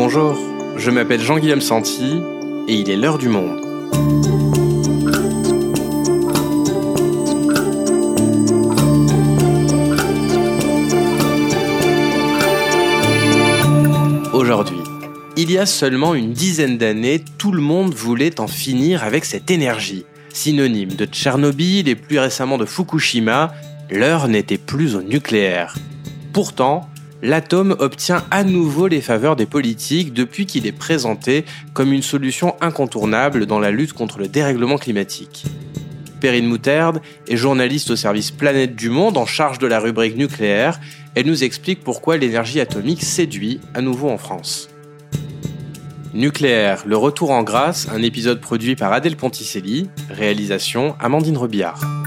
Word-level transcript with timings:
Bonjour, 0.00 0.38
je 0.76 0.92
m'appelle 0.92 1.20
Jean-Guillaume 1.20 1.60
Santi 1.60 2.22
et 2.68 2.72
il 2.72 2.88
est 2.88 2.94
l'heure 2.94 3.18
du 3.18 3.28
monde. 3.28 3.58
Aujourd'hui, 14.32 14.78
il 15.36 15.50
y 15.50 15.58
a 15.58 15.66
seulement 15.66 16.14
une 16.14 16.32
dizaine 16.32 16.78
d'années, 16.78 17.24
tout 17.36 17.50
le 17.50 17.60
monde 17.60 17.92
voulait 17.92 18.38
en 18.38 18.46
finir 18.46 19.02
avec 19.02 19.24
cette 19.24 19.50
énergie. 19.50 20.06
Synonyme 20.32 20.94
de 20.94 21.06
Tchernobyl 21.06 21.88
et 21.88 21.96
plus 21.96 22.20
récemment 22.20 22.56
de 22.56 22.66
Fukushima, 22.66 23.52
l'heure 23.90 24.28
n'était 24.28 24.58
plus 24.58 24.94
au 24.94 25.02
nucléaire. 25.02 25.74
Pourtant, 26.32 26.88
l'atome 27.22 27.76
obtient 27.78 28.24
à 28.30 28.44
nouveau 28.44 28.86
les 28.86 29.00
faveurs 29.00 29.36
des 29.36 29.46
politiques 29.46 30.12
depuis 30.12 30.46
qu'il 30.46 30.66
est 30.66 30.72
présenté 30.72 31.44
comme 31.72 31.92
une 31.92 32.02
solution 32.02 32.54
incontournable 32.60 33.46
dans 33.46 33.60
la 33.60 33.70
lutte 33.70 33.92
contre 33.92 34.18
le 34.18 34.28
dérèglement 34.28 34.78
climatique. 34.78 35.44
Perrine 36.20 36.46
Mouterde 36.46 37.00
est 37.28 37.36
journaliste 37.36 37.90
au 37.90 37.96
service 37.96 38.30
Planète 38.30 38.74
du 38.74 38.90
Monde 38.90 39.16
en 39.16 39.26
charge 39.26 39.58
de 39.58 39.66
la 39.66 39.78
rubrique 39.78 40.16
nucléaire. 40.16 40.80
Elle 41.14 41.26
nous 41.26 41.44
explique 41.44 41.84
pourquoi 41.84 42.16
l'énergie 42.16 42.60
atomique 42.60 43.02
séduit 43.02 43.60
à 43.74 43.80
nouveau 43.80 44.08
en 44.08 44.18
France. 44.18 44.68
Nucléaire, 46.14 46.82
le 46.86 46.96
retour 46.96 47.30
en 47.30 47.42
grâce, 47.42 47.88
un 47.92 48.02
épisode 48.02 48.40
produit 48.40 48.74
par 48.74 48.92
Adèle 48.92 49.16
Ponticelli, 49.16 49.88
réalisation 50.10 50.96
Amandine 50.98 51.36
Rebillard. 51.36 51.97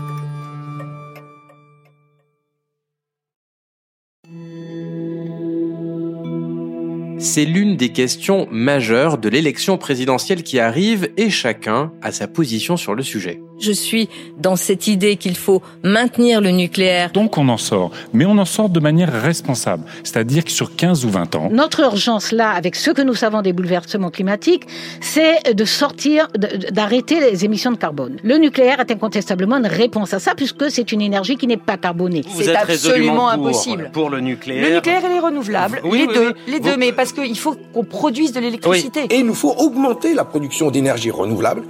C'est 7.24 7.46
l'une 7.46 7.78
des 7.78 7.90
questions 7.90 8.48
majeures 8.50 9.20
de 9.20 9.30
l'élection 9.30 9.78
présidentielle 9.78 10.42
qui 10.42 10.60
arrive 10.60 11.12
et 11.18 11.30
chacun 11.30 11.94
a 12.02 12.12
sa 12.12 12.28
position 12.28 12.78
sur 12.78 12.96
le 12.96 13.04
sujet. 13.04 13.40
Je 13.62 13.72
suis 13.72 14.10
dans 14.40 14.56
cette 14.56 14.88
idée 14.88 15.18
qu'il 15.18 15.38
faut 15.38 15.62
maintenir 15.84 16.42
le 16.42 16.50
nucléaire. 16.50 17.12
Donc 17.12 17.38
on 17.38 17.48
en 17.48 17.58
sort, 17.58 17.92
mais 18.12 18.26
on 18.26 18.38
en 18.40 18.46
sort 18.46 18.70
de 18.70 18.80
manière 18.80 19.12
responsable, 19.12 19.84
c'est-à-dire 20.04 20.44
que 20.44 20.52
sur 20.52 20.76
15 20.76 21.06
ou 21.06 21.10
20 21.10 21.36
ans. 21.36 21.50
Notre 21.52 21.82
urgence 21.82 22.32
là, 22.32 22.50
avec 22.52 22.76
ce 22.76 22.90
que 22.90 23.04
nous 23.04 23.14
savons 23.14 23.44
des 23.44 23.54
bouleversements 23.54 24.10
climatiques, 24.10 24.64
c'est 25.00 25.54
de 25.54 25.66
sortir, 25.66 26.28
d'arrêter 26.72 27.20
les 27.20 27.46
émissions 27.46 27.72
de 27.72 27.78
carbone. 27.78 28.18
Le 28.24 28.38
nucléaire 28.38 28.80
est 28.80 28.92
incontestablement 28.92 29.58
une 29.58 29.68
réponse 29.68 30.14
à 30.14 30.20
ça, 30.20 30.34
puisque 30.36 30.72
c'est 30.72 30.92
une 30.92 31.02
énergie 31.02 31.38
qui 31.38 31.46
n'est 31.46 31.58
pas 31.58 31.78
carbonée. 31.78 32.24
C'est 32.34 32.56
absolument 32.56 33.30
impossible. 33.30 33.92
Pour 33.94 34.10
le 34.10 34.22
nucléaire. 34.22 34.70
Le 34.70 34.76
nucléaire 34.76 35.06
et 35.06 35.10
les 35.10 35.20
renouvelables, 35.20 35.82
les 35.92 36.08
deux, 36.08 36.34
les 36.48 36.60
deux, 36.60 36.78
mais 36.78 36.94
parce 36.94 37.14
qu'il 37.14 37.38
faut 37.38 37.56
qu'on 37.74 37.84
produise 37.84 38.32
de 38.32 38.40
l'électricité. 38.40 39.02
Et 39.12 39.20
il 39.20 39.26
nous 39.26 39.36
faut 39.36 39.54
augmenter 39.58 40.16
la 40.16 40.26
production 40.26 40.72
d'énergie 40.72 41.12
renouvelable 41.12 41.64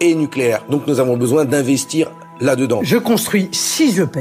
et 0.00 0.14
nucléaire. 0.14 0.62
Donc 0.68 0.86
nous 0.86 1.00
avons 1.00 1.16
besoin 1.16 1.44
d'investir 1.44 2.10
là-dedans. 2.40 2.80
Je 2.82 2.96
construis 2.96 3.48
6 3.52 4.00
EPR 4.00 4.20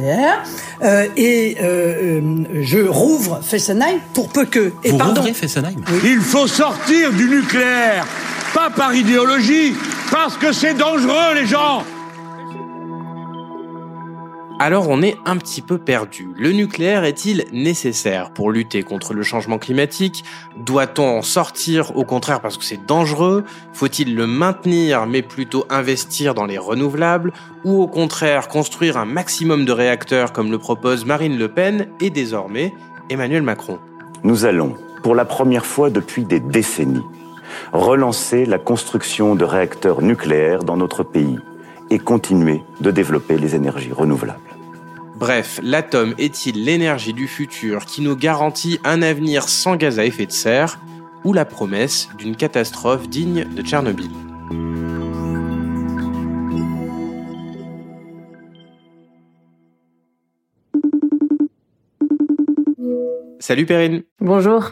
euh, 0.81 1.07
et 1.17 1.57
euh, 1.61 2.21
euh, 2.21 2.61
je 2.61 2.79
rouvre 2.79 3.39
Fessenheim 3.41 3.99
pour 4.13 4.29
peu 4.29 4.45
que... 4.45 4.71
Et 4.83 4.91
Vous 4.91 4.97
pardon, 4.97 5.23
Fessenheim? 5.33 5.75
Il 6.03 6.19
faut 6.19 6.47
sortir 6.47 7.11
du 7.11 7.27
nucléaire, 7.29 8.05
pas 8.53 8.69
par 8.69 8.95
idéologie, 8.95 9.73
parce 10.11 10.37
que 10.37 10.51
c'est 10.51 10.75
dangereux 10.75 11.33
les 11.35 11.45
gens 11.45 11.83
alors 14.59 14.87
on 14.89 15.01
est 15.01 15.17
un 15.25 15.37
petit 15.37 15.61
peu 15.61 15.77
perdu. 15.77 16.29
Le 16.37 16.51
nucléaire 16.51 17.03
est-il 17.03 17.45
nécessaire 17.51 18.31
pour 18.31 18.51
lutter 18.51 18.83
contre 18.83 19.13
le 19.13 19.23
changement 19.23 19.57
climatique? 19.57 20.23
Doit-on 20.57 21.17
en 21.17 21.21
sortir? 21.21 21.95
Au 21.97 22.03
contraire 22.03 22.41
parce 22.41 22.57
que 22.57 22.63
c'est 22.63 22.85
dangereux? 22.85 23.43
Faut-il 23.73 24.15
le 24.15 24.27
maintenir 24.27 25.05
mais 25.07 25.21
plutôt 25.21 25.65
investir 25.69 26.33
dans 26.33 26.45
les 26.45 26.57
renouvelables? 26.57 27.33
Ou 27.63 27.81
au 27.81 27.87
contraire 27.87 28.47
construire 28.47 28.97
un 28.97 29.05
maximum 29.05 29.65
de 29.65 29.71
réacteurs 29.71 30.31
comme 30.31 30.51
le 30.51 30.57
propose 30.57 31.05
Marine 31.05 31.37
Le 31.37 31.49
Pen 31.49 31.87
et 31.99 32.09
désormais 32.09 32.73
Emmanuel 33.09 33.43
Macron? 33.43 33.79
Nous 34.23 34.45
allons, 34.45 34.75
pour 35.03 35.15
la 35.15 35.25
première 35.25 35.65
fois 35.65 35.89
depuis 35.89 36.23
des 36.23 36.39
décennies, 36.39 37.03
relancer 37.73 38.45
la 38.45 38.57
construction 38.57 39.35
de 39.35 39.43
réacteurs 39.43 40.01
nucléaires 40.01 40.63
dans 40.63 40.77
notre 40.77 41.03
pays 41.03 41.39
et 41.91 41.99
continuer 41.99 42.63
de 42.81 42.89
développer 42.89 43.37
les 43.37 43.53
énergies 43.55 43.91
renouvelables. 43.91 44.54
Bref, 45.15 45.61
l'atome 45.63 46.13
est-il 46.17 46.65
l'énergie 46.65 47.13
du 47.13 47.29
futur 47.29 47.85
qui 47.85 48.01
nous 48.01 48.17
garantit 48.17 48.79
un 48.83 49.01
avenir 49.01 49.47
sans 49.47 49.77
gaz 49.77 49.97
à 49.97 50.05
effet 50.05 50.25
de 50.25 50.31
serre 50.31 50.77
ou 51.23 51.31
la 51.31 51.45
promesse 51.45 52.09
d'une 52.17 52.35
catastrophe 52.35 53.07
digne 53.07 53.45
de 53.55 53.61
Tchernobyl? 53.61 54.09
Salut 63.39 63.65
Perrine. 63.65 64.03
Bonjour 64.19 64.71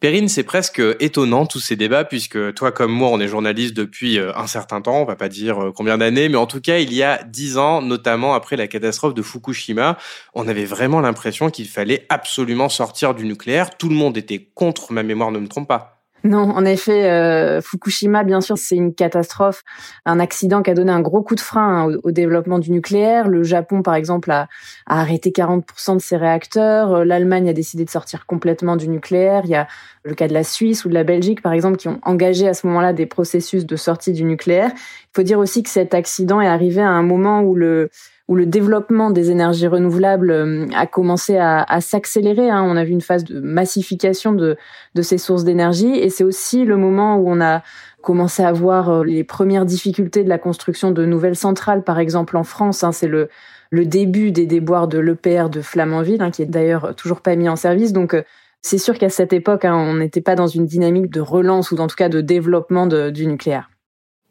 Perrine, 0.00 0.28
c'est 0.28 0.44
presque 0.44 0.80
étonnant 1.00 1.44
tous 1.44 1.58
ces 1.58 1.74
débats 1.74 2.04
puisque 2.04 2.54
toi 2.54 2.70
comme 2.70 2.92
moi, 2.92 3.08
on 3.08 3.18
est 3.18 3.26
journaliste 3.26 3.74
depuis 3.74 4.20
euh, 4.20 4.32
un 4.36 4.46
certain 4.46 4.80
temps, 4.80 5.02
on 5.02 5.04
va 5.04 5.16
pas 5.16 5.28
dire 5.28 5.60
euh, 5.60 5.72
combien 5.72 5.98
d'années, 5.98 6.28
mais 6.28 6.36
en 6.36 6.46
tout 6.46 6.60
cas, 6.60 6.78
il 6.78 6.94
y 6.94 7.02
a 7.02 7.20
dix 7.24 7.58
ans, 7.58 7.82
notamment 7.82 8.34
après 8.34 8.54
la 8.54 8.68
catastrophe 8.68 9.14
de 9.14 9.22
Fukushima, 9.22 9.98
on 10.34 10.46
avait 10.46 10.66
vraiment 10.66 11.00
l'impression 11.00 11.50
qu'il 11.50 11.66
fallait 11.66 12.06
absolument 12.10 12.68
sortir 12.68 13.12
du 13.12 13.24
nucléaire. 13.24 13.76
Tout 13.76 13.88
le 13.88 13.96
monde 13.96 14.16
était 14.16 14.48
contre, 14.54 14.92
ma 14.92 15.02
mémoire 15.02 15.32
ne 15.32 15.40
me 15.40 15.48
trompe 15.48 15.66
pas. 15.66 15.97
Non, 16.24 16.50
en 16.50 16.64
effet, 16.64 17.10
euh, 17.10 17.60
Fukushima, 17.60 18.24
bien 18.24 18.40
sûr, 18.40 18.58
c'est 18.58 18.74
une 18.74 18.92
catastrophe, 18.92 19.62
un 20.04 20.18
accident 20.18 20.62
qui 20.62 20.70
a 20.70 20.74
donné 20.74 20.90
un 20.90 21.00
gros 21.00 21.22
coup 21.22 21.36
de 21.36 21.40
frein 21.40 21.86
hein, 21.88 21.96
au, 22.02 22.10
développement 22.10 22.58
du 22.58 22.72
nucléaire. 22.72 23.28
Le 23.28 23.44
Japon, 23.44 23.82
par 23.82 23.94
exemple, 23.94 24.30
a, 24.32 24.48
arrêté 24.86 25.30
40% 25.30 25.94
de 25.94 26.00
ses 26.00 26.16
réacteurs. 26.16 26.92
Euh, 26.92 27.04
L'Allemagne 27.04 27.48
a 27.48 27.52
décidé 27.52 27.84
de 27.84 27.90
sortir 27.90 28.26
complètement 28.26 28.76
du 28.76 28.88
nucléaire. 28.88 29.42
Il 29.44 29.50
y 29.50 29.54
a 29.54 29.68
le 30.02 30.14
cas 30.14 30.26
de 30.26 30.34
la 30.34 30.42
Suisse 30.42 30.84
ou 30.84 30.88
de 30.88 30.94
la 30.94 31.04
Belgique, 31.04 31.40
par 31.40 31.52
exemple, 31.52 31.76
qui 31.76 31.86
ont 31.86 32.00
engagé 32.02 32.48
à 32.48 32.54
ce 32.54 32.66
moment-là 32.66 32.92
des 32.92 33.06
processus 33.06 33.64
de 33.64 33.76
sortie 33.76 34.12
du 34.12 34.24
nucléaire. 34.24 34.72
Il 34.74 35.14
faut 35.14 35.22
dire 35.22 35.38
aussi 35.38 35.62
que 35.62 35.70
cet 35.70 35.94
accident 35.94 36.40
est 36.40 36.48
arrivé 36.48 36.82
à 36.82 36.90
un 36.90 37.02
moment 37.02 37.42
où 37.42 37.54
le 37.54 37.90
où 38.28 38.34
le 38.34 38.44
développement 38.44 39.10
des 39.10 39.30
énergies 39.30 39.66
renouvelables 39.66 40.30
euh, 40.30 40.66
a 40.76 40.86
commencé 40.86 41.38
à, 41.38 41.80
s'accélérer. 41.80 42.50
Hein. 42.50 42.62
On 42.62 42.76
a 42.76 42.84
vu 42.84 42.92
une 42.92 43.00
phase 43.00 43.24
de 43.24 43.40
massification 43.40 44.32
de, 44.32 44.56
ces 45.00 45.18
sources 45.18 45.44
d'énergie 45.44 45.94
et 45.94 46.10
c'est 46.10 46.24
aussi 46.24 46.64
le 46.64 46.76
moment 46.76 47.16
où 47.16 47.30
on 47.30 47.40
a 47.40 47.62
commencé 48.02 48.44
à 48.44 48.52
voir 48.52 48.90
euh, 48.90 49.04
les 49.04 49.24
premières 49.24 49.64
difficultés 49.64 50.24
de 50.24 50.28
la 50.28 50.38
construction 50.38 50.90
de 50.90 51.06
nouvelles 51.06 51.36
centrales, 51.36 51.82
par 51.82 51.98
exemple 51.98 52.36
en 52.36 52.44
France. 52.44 52.84
Hein. 52.84 52.92
C'est 52.92 53.08
le, 53.08 53.28
début 53.72 54.30
des 54.30 54.46
déboires 54.46 54.88
de 54.88 54.98
l'EPR 54.98 55.48
de 55.48 55.62
Flamanville, 55.62 56.22
hein, 56.22 56.30
qui 56.30 56.42
est 56.42 56.46
d'ailleurs 56.46 56.94
toujours 56.94 57.22
pas 57.22 57.34
mis 57.34 57.48
en 57.48 57.56
service. 57.56 57.94
Donc 57.94 58.12
euh, 58.12 58.22
c'est 58.60 58.78
sûr 58.78 58.98
qu'à 58.98 59.08
cette 59.08 59.32
époque, 59.32 59.62
on 59.64 59.94
n'était 59.94 60.20
pas 60.20 60.34
dans 60.34 60.46
une 60.46 60.66
dynamique 60.66 61.10
de 61.10 61.20
relance 61.20 61.70
ou 61.70 61.76
en 61.78 61.86
tout 61.86 61.96
cas 61.96 62.08
de 62.10 62.20
développement 62.20 62.86
du 62.86 63.26
nucléaire. 63.26 63.70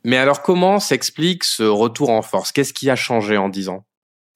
Mais 0.03 0.17
alors 0.17 0.41
comment 0.41 0.79
s'explique 0.79 1.43
ce 1.43 1.63
retour 1.63 2.09
en 2.09 2.21
force? 2.21 2.51
Qu'est-ce 2.51 2.73
qui 2.73 2.89
a 2.89 2.95
changé 2.95 3.37
en 3.37 3.49
dix 3.49 3.69
ans? 3.69 3.83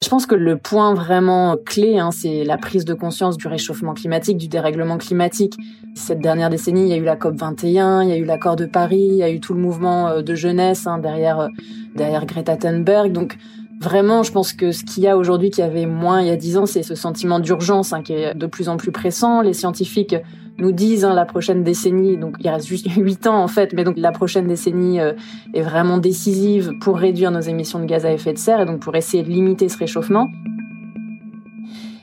Je 0.02 0.08
pense 0.08 0.26
que 0.26 0.34
le 0.34 0.56
point 0.56 0.94
vraiment 0.94 1.56
clé, 1.56 1.98
hein, 1.98 2.10
c'est 2.10 2.44
la 2.44 2.58
prise 2.58 2.84
de 2.84 2.92
conscience 2.92 3.36
du 3.36 3.46
réchauffement 3.46 3.94
climatique, 3.94 4.36
du 4.36 4.48
dérèglement 4.48 4.98
climatique. 4.98 5.54
Cette 5.94 6.18
dernière 6.18 6.50
décennie, 6.50 6.82
il 6.82 6.88
y 6.88 6.92
a 6.92 6.96
eu 6.96 7.04
la 7.04 7.14
COP 7.14 7.36
21, 7.36 8.02
il 8.02 8.08
y 8.08 8.12
a 8.12 8.16
eu 8.16 8.24
l'accord 8.24 8.56
de 8.56 8.66
Paris, 8.66 9.06
il 9.12 9.16
y 9.16 9.22
a 9.22 9.30
eu 9.30 9.38
tout 9.38 9.54
le 9.54 9.60
mouvement 9.60 10.08
euh, 10.08 10.22
de 10.22 10.34
jeunesse 10.34 10.86
hein, 10.86 10.98
derrière 10.98 11.40
euh, 11.40 11.48
derrière 11.94 12.26
Greta 12.26 12.56
Thunberg. 12.56 13.12
Donc 13.12 13.36
vraiment, 13.80 14.24
je 14.24 14.32
pense 14.32 14.52
que 14.52 14.72
ce 14.72 14.84
qu'il 14.84 15.04
y 15.04 15.08
a 15.08 15.16
aujourd'hui, 15.16 15.50
qu'il 15.50 15.62
y 15.62 15.66
avait 15.66 15.86
moins 15.86 16.20
il 16.20 16.26
y 16.26 16.30
a 16.30 16.36
dix 16.36 16.56
ans, 16.56 16.66
c'est 16.66 16.82
ce 16.82 16.96
sentiment 16.96 17.38
d'urgence 17.38 17.92
hein, 17.92 18.02
qui 18.02 18.14
est 18.14 18.34
de 18.34 18.46
plus 18.46 18.68
en 18.68 18.76
plus 18.76 18.90
pressant. 18.90 19.40
Les 19.40 19.52
scientifiques 19.52 20.16
nous 20.58 20.72
disent 20.72 21.04
hein, 21.04 21.14
la 21.14 21.24
prochaine 21.24 21.62
décennie, 21.62 22.16
donc 22.16 22.36
il 22.40 22.48
reste 22.48 22.66
juste 22.66 22.86
huit 22.96 23.26
ans 23.26 23.42
en 23.42 23.48
fait, 23.48 23.72
mais 23.72 23.84
donc 23.84 23.94
la 23.96 24.12
prochaine 24.12 24.46
décennie 24.46 25.00
euh, 25.00 25.12
est 25.54 25.62
vraiment 25.62 25.98
décisive 25.98 26.72
pour 26.80 26.98
réduire 26.98 27.30
nos 27.30 27.40
émissions 27.40 27.78
de 27.78 27.86
gaz 27.86 28.04
à 28.04 28.12
effet 28.12 28.32
de 28.32 28.38
serre 28.38 28.60
et 28.60 28.66
donc 28.66 28.80
pour 28.80 28.94
essayer 28.94 29.22
de 29.22 29.28
limiter 29.28 29.68
ce 29.68 29.78
réchauffement. 29.78 30.28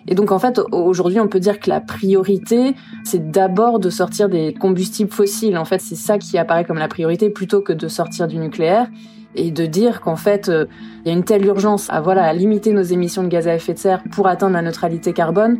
Et 0.07 0.15
donc 0.15 0.31
en 0.31 0.39
fait, 0.39 0.59
aujourd'hui, 0.71 1.19
on 1.19 1.27
peut 1.27 1.39
dire 1.39 1.59
que 1.59 1.69
la 1.69 1.81
priorité, 1.81 2.73
c'est 3.03 3.29
d'abord 3.29 3.79
de 3.79 3.91
sortir 3.91 4.27
des 4.27 4.55
combustibles 4.55 5.11
fossiles. 5.11 5.55
En 5.55 5.65
fait, 5.65 5.79
c'est 5.79 5.95
ça 5.95 6.17
qui 6.17 6.35
apparaît 6.39 6.65
comme 6.65 6.79
la 6.79 6.87
priorité 6.87 7.29
plutôt 7.29 7.61
que 7.61 7.73
de 7.73 7.87
sortir 7.87 8.27
du 8.27 8.37
nucléaire 8.37 8.87
et 9.35 9.51
de 9.51 9.67
dire 9.67 10.01
qu'en 10.01 10.15
fait, 10.15 10.49
euh, 10.49 10.65
il 11.05 11.09
y 11.09 11.11
a 11.11 11.13
une 11.15 11.23
telle 11.23 11.45
urgence 11.45 11.91
à 11.91 12.01
voilà 12.01 12.23
à 12.23 12.33
limiter 12.33 12.73
nos 12.73 12.81
émissions 12.81 13.21
de 13.21 13.27
gaz 13.27 13.47
à 13.47 13.53
effet 13.53 13.75
de 13.75 13.77
serre 13.77 14.01
pour 14.11 14.27
atteindre 14.27 14.53
la 14.53 14.63
neutralité 14.63 15.13
carbone 15.13 15.59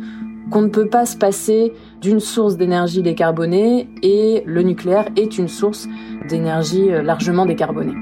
qu'on 0.50 0.62
ne 0.62 0.68
peut 0.68 0.88
pas 0.88 1.06
se 1.06 1.16
passer 1.16 1.72
d'une 2.00 2.20
source 2.20 2.56
d'énergie 2.56 3.02
décarbonée 3.02 3.88
et 4.02 4.42
le 4.46 4.62
nucléaire 4.62 5.08
est 5.16 5.38
une 5.38 5.48
source 5.48 5.86
d'énergie 6.28 6.90
euh, 6.90 7.02
largement 7.02 7.46
décarbonée. 7.46 7.94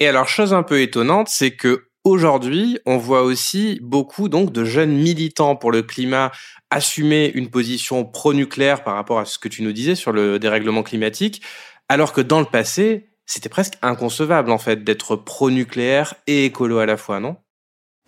Et 0.00 0.08
alors, 0.08 0.28
chose 0.28 0.54
un 0.54 0.62
peu 0.62 0.80
étonnante, 0.80 1.28
c'est 1.28 1.50
que 1.50 1.88
aujourd'hui, 2.04 2.78
on 2.86 2.96
voit 2.96 3.22
aussi 3.22 3.78
beaucoup 3.82 4.30
donc 4.30 4.50
de 4.50 4.64
jeunes 4.64 4.96
militants 4.96 5.56
pour 5.56 5.72
le 5.72 5.82
climat 5.82 6.32
assumer 6.70 7.30
une 7.34 7.50
position 7.50 8.04
pro-nucléaire 8.04 8.82
par 8.82 8.94
rapport 8.94 9.18
à 9.18 9.26
ce 9.26 9.38
que 9.38 9.48
tu 9.48 9.62
nous 9.62 9.72
disais 9.72 9.94
sur 9.94 10.12
le 10.12 10.38
dérèglement 10.38 10.82
climatique, 10.82 11.42
alors 11.88 12.12
que 12.12 12.20
dans 12.22 12.40
le 12.40 12.46
passé, 12.46 13.10
c'était 13.26 13.48
presque 13.48 13.74
inconcevable 13.82 14.50
en 14.50 14.58
fait 14.58 14.84
d'être 14.84 15.16
pro-nucléaire 15.16 16.14
et 16.26 16.46
écolo 16.46 16.78
à 16.78 16.86
la 16.86 16.96
fois, 16.96 17.20
non? 17.20 17.36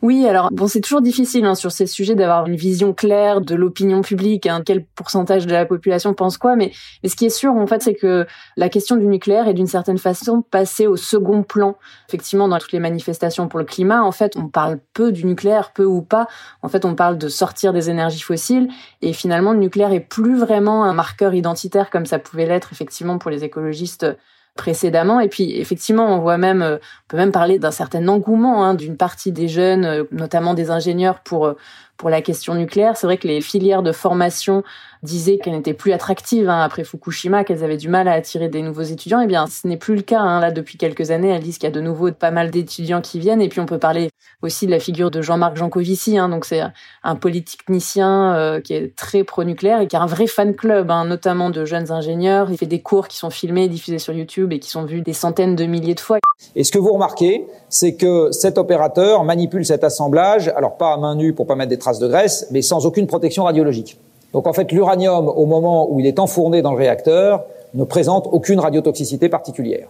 Oui, 0.02 0.26
alors 0.26 0.50
bon, 0.50 0.66
c'est 0.66 0.80
toujours 0.80 1.00
difficile 1.00 1.44
hein, 1.44 1.54
sur 1.54 1.70
ces 1.70 1.86
sujets 1.86 2.16
d'avoir 2.16 2.46
une 2.48 2.56
vision 2.56 2.92
claire 2.92 3.40
de 3.40 3.54
l'opinion 3.54 4.00
publique, 4.00 4.46
hein, 4.46 4.60
quel 4.66 4.84
pourcentage 4.84 5.46
de 5.46 5.52
la 5.52 5.64
population 5.64 6.12
pense 6.12 6.38
quoi, 6.38 6.56
mais, 6.56 6.72
mais 7.02 7.08
ce 7.08 7.14
qui 7.14 7.26
est 7.26 7.30
sûr 7.30 7.52
en 7.52 7.68
fait, 7.68 7.82
c'est 7.82 7.94
que 7.94 8.26
la 8.56 8.68
question 8.68 8.96
du 8.96 9.06
nucléaire 9.06 9.46
est 9.46 9.54
d'une 9.54 9.68
certaine 9.68 9.98
façon 9.98 10.42
passée 10.42 10.88
au 10.88 10.96
second 10.96 11.44
plan. 11.44 11.76
Effectivement, 12.08 12.48
dans 12.48 12.58
toutes 12.58 12.72
les 12.72 12.80
manifestations 12.80 13.46
pour 13.46 13.60
le 13.60 13.64
climat, 13.64 14.02
en 14.02 14.10
fait, 14.10 14.36
on 14.36 14.48
parle 14.48 14.80
peu 14.92 15.12
du 15.12 15.24
nucléaire, 15.24 15.72
peu 15.72 15.84
ou 15.84 16.02
pas. 16.02 16.26
En 16.62 16.68
fait, 16.68 16.84
on 16.84 16.96
parle 16.96 17.16
de 17.16 17.28
sortir 17.28 17.72
des 17.72 17.88
énergies 17.88 18.22
fossiles, 18.22 18.68
et 19.02 19.12
finalement, 19.12 19.52
le 19.52 19.60
nucléaire 19.60 19.92
est 19.92 20.00
plus 20.00 20.36
vraiment 20.36 20.82
un 20.82 20.94
marqueur 20.94 21.32
identitaire 21.32 21.90
comme 21.90 22.06
ça 22.06 22.18
pouvait 22.18 22.46
l'être 22.46 22.72
effectivement 22.72 23.18
pour 23.18 23.30
les 23.30 23.44
écologistes 23.44 24.06
précédemment. 24.54 25.20
Et 25.20 25.28
puis 25.28 25.58
effectivement, 25.58 26.06
on 26.06 26.18
voit 26.18 26.38
même, 26.38 26.62
euh, 26.62 26.76
on 26.76 27.08
peut 27.08 27.16
même 27.16 27.32
parler 27.32 27.58
d'un 27.58 27.70
certain 27.70 28.06
engouement 28.08 28.64
hein, 28.64 28.74
d'une 28.74 28.96
partie 28.96 29.32
des 29.32 29.48
jeunes, 29.48 29.84
euh, 29.84 30.04
notamment 30.12 30.54
des 30.54 30.70
ingénieurs, 30.70 31.20
pour 31.20 31.46
euh, 31.46 31.56
pour 31.96 32.10
la 32.10 32.22
question 32.22 32.54
nucléaire. 32.54 32.96
C'est 32.96 33.06
vrai 33.06 33.16
que 33.16 33.28
les 33.28 33.40
filières 33.40 33.82
de 33.82 33.92
formation 33.92 34.62
disaient 35.02 35.38
qu'elles 35.38 35.54
n'étaient 35.54 35.74
plus 35.74 35.92
attractives 35.92 36.48
hein, 36.48 36.60
après 36.60 36.84
Fukushima, 36.84 37.44
qu'elles 37.44 37.64
avaient 37.64 37.76
du 37.76 37.88
mal 37.88 38.06
à 38.06 38.12
attirer 38.12 38.48
des 38.48 38.62
nouveaux 38.62 38.82
étudiants. 38.82 39.20
Eh 39.20 39.26
bien, 39.26 39.46
ce 39.46 39.66
n'est 39.66 39.76
plus 39.76 39.96
le 39.96 40.02
cas. 40.02 40.20
Hein. 40.20 40.40
Là, 40.40 40.52
depuis 40.52 40.78
quelques 40.78 41.10
années, 41.10 41.28
elles 41.28 41.42
disent 41.42 41.58
qu'il 41.58 41.68
y 41.68 41.72
a 41.72 41.74
de 41.74 41.80
nouveau 41.80 42.12
pas 42.12 42.30
mal 42.30 42.50
d'étudiants 42.50 43.00
qui 43.00 43.18
viennent. 43.18 43.42
Et 43.42 43.48
puis, 43.48 43.60
on 43.60 43.66
peut 43.66 43.78
parler 43.78 44.10
aussi 44.42 44.66
de 44.66 44.70
la 44.70 44.78
figure 44.78 45.10
de 45.10 45.20
Jean-Marc 45.20 45.56
Jancovici. 45.56 46.18
Hein. 46.18 46.28
Donc, 46.28 46.44
c'est 46.44 46.62
un 47.02 47.16
polytechnicien 47.16 48.34
euh, 48.34 48.60
qui 48.60 48.74
est 48.74 48.94
très 48.94 49.24
pro-nucléaire 49.24 49.80
et 49.80 49.88
qui 49.88 49.96
a 49.96 50.02
un 50.02 50.06
vrai 50.06 50.28
fan 50.28 50.54
club, 50.54 50.92
notamment 51.06 51.50
de 51.50 51.64
jeunes 51.64 51.90
ingénieurs. 51.90 52.50
Il 52.50 52.56
fait 52.56 52.66
des 52.66 52.82
cours 52.82 53.08
qui 53.08 53.16
sont 53.16 53.30
filmés, 53.30 53.68
diffusés 53.68 53.98
sur 53.98 54.14
YouTube 54.14 54.52
et 54.52 54.60
qui 54.60 54.70
sont 54.70 54.84
vus 54.84 55.00
des 55.00 55.12
centaines 55.12 55.56
de 55.56 55.64
milliers 55.64 55.94
de 55.94 56.00
fois. 56.00 56.18
Et 56.54 56.64
ce 56.64 56.72
que 56.72 56.78
vous 56.78 56.92
remarquez, 56.92 57.46
c'est 57.68 57.96
que 57.96 58.30
cet 58.30 58.58
opérateur 58.58 59.24
manipule 59.24 59.64
cet 59.64 59.84
assemblage, 59.84 60.48
alors 60.48 60.76
pas 60.76 60.92
à 60.92 60.96
main 60.96 61.14
nue 61.14 61.34
pour 61.34 61.46
pas 61.46 61.54
mettre 61.54 61.70
des 61.70 61.78
traces 61.78 61.91
de 61.98 62.08
graisse, 62.08 62.46
mais 62.50 62.62
sans 62.62 62.86
aucune 62.86 63.06
protection 63.06 63.44
radiologique. 63.44 63.98
Donc 64.32 64.46
en 64.46 64.52
fait, 64.52 64.72
l'uranium, 64.72 65.28
au 65.28 65.46
moment 65.46 65.90
où 65.90 66.00
il 66.00 66.06
est 66.06 66.18
enfourné 66.18 66.62
dans 66.62 66.72
le 66.72 66.78
réacteur, 66.78 67.44
ne 67.74 67.84
présente 67.84 68.28
aucune 68.30 68.60
radiotoxicité 68.60 69.28
particulière. 69.28 69.88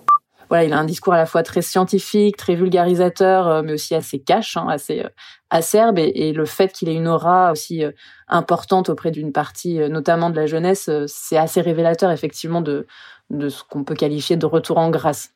Voilà, 0.53 0.65
il 0.65 0.73
a 0.75 0.79
un 0.79 0.85
discours 0.85 1.15
à 1.15 1.17
la 1.17 1.25
fois 1.25 1.43
très 1.43 1.63
scientifique, 1.63 2.37
très 2.37 2.55
vulgarisateur, 2.55 3.49
euh, 3.49 3.63
mais 3.63 3.73
aussi 3.73 3.95
assez 3.95 4.19
cash, 4.19 4.59
hein, 4.59 4.67
assez 4.69 5.01
euh, 5.01 5.09
acerbe, 5.49 5.99
et, 5.99 6.33
le 6.35 6.45
fait 6.45 6.73
qu'il 6.75 6.91
ait 6.91 6.95
une 6.95 7.09
aura 7.09 7.53
aussi 7.53 7.83
euh, 7.83 7.91
importante 8.29 8.91
auprès 8.91 9.11
d'une 9.11 9.33
partie, 9.33 9.79
notamment 9.89 10.29
de 10.29 10.37
la 10.37 10.45
jeunesse, 10.45 10.91
c'est 11.07 11.39
assez 11.39 11.63
révélateur 11.63 12.11
effectivement 12.11 12.61
de, 12.61 12.87
de 13.31 13.49
ce 13.49 13.65
qu'on 13.65 13.83
peut 13.83 13.95
qualifier 13.95 14.37
de 14.37 14.45
retour 14.45 14.77
en 14.77 14.91
grâce. 14.91 15.31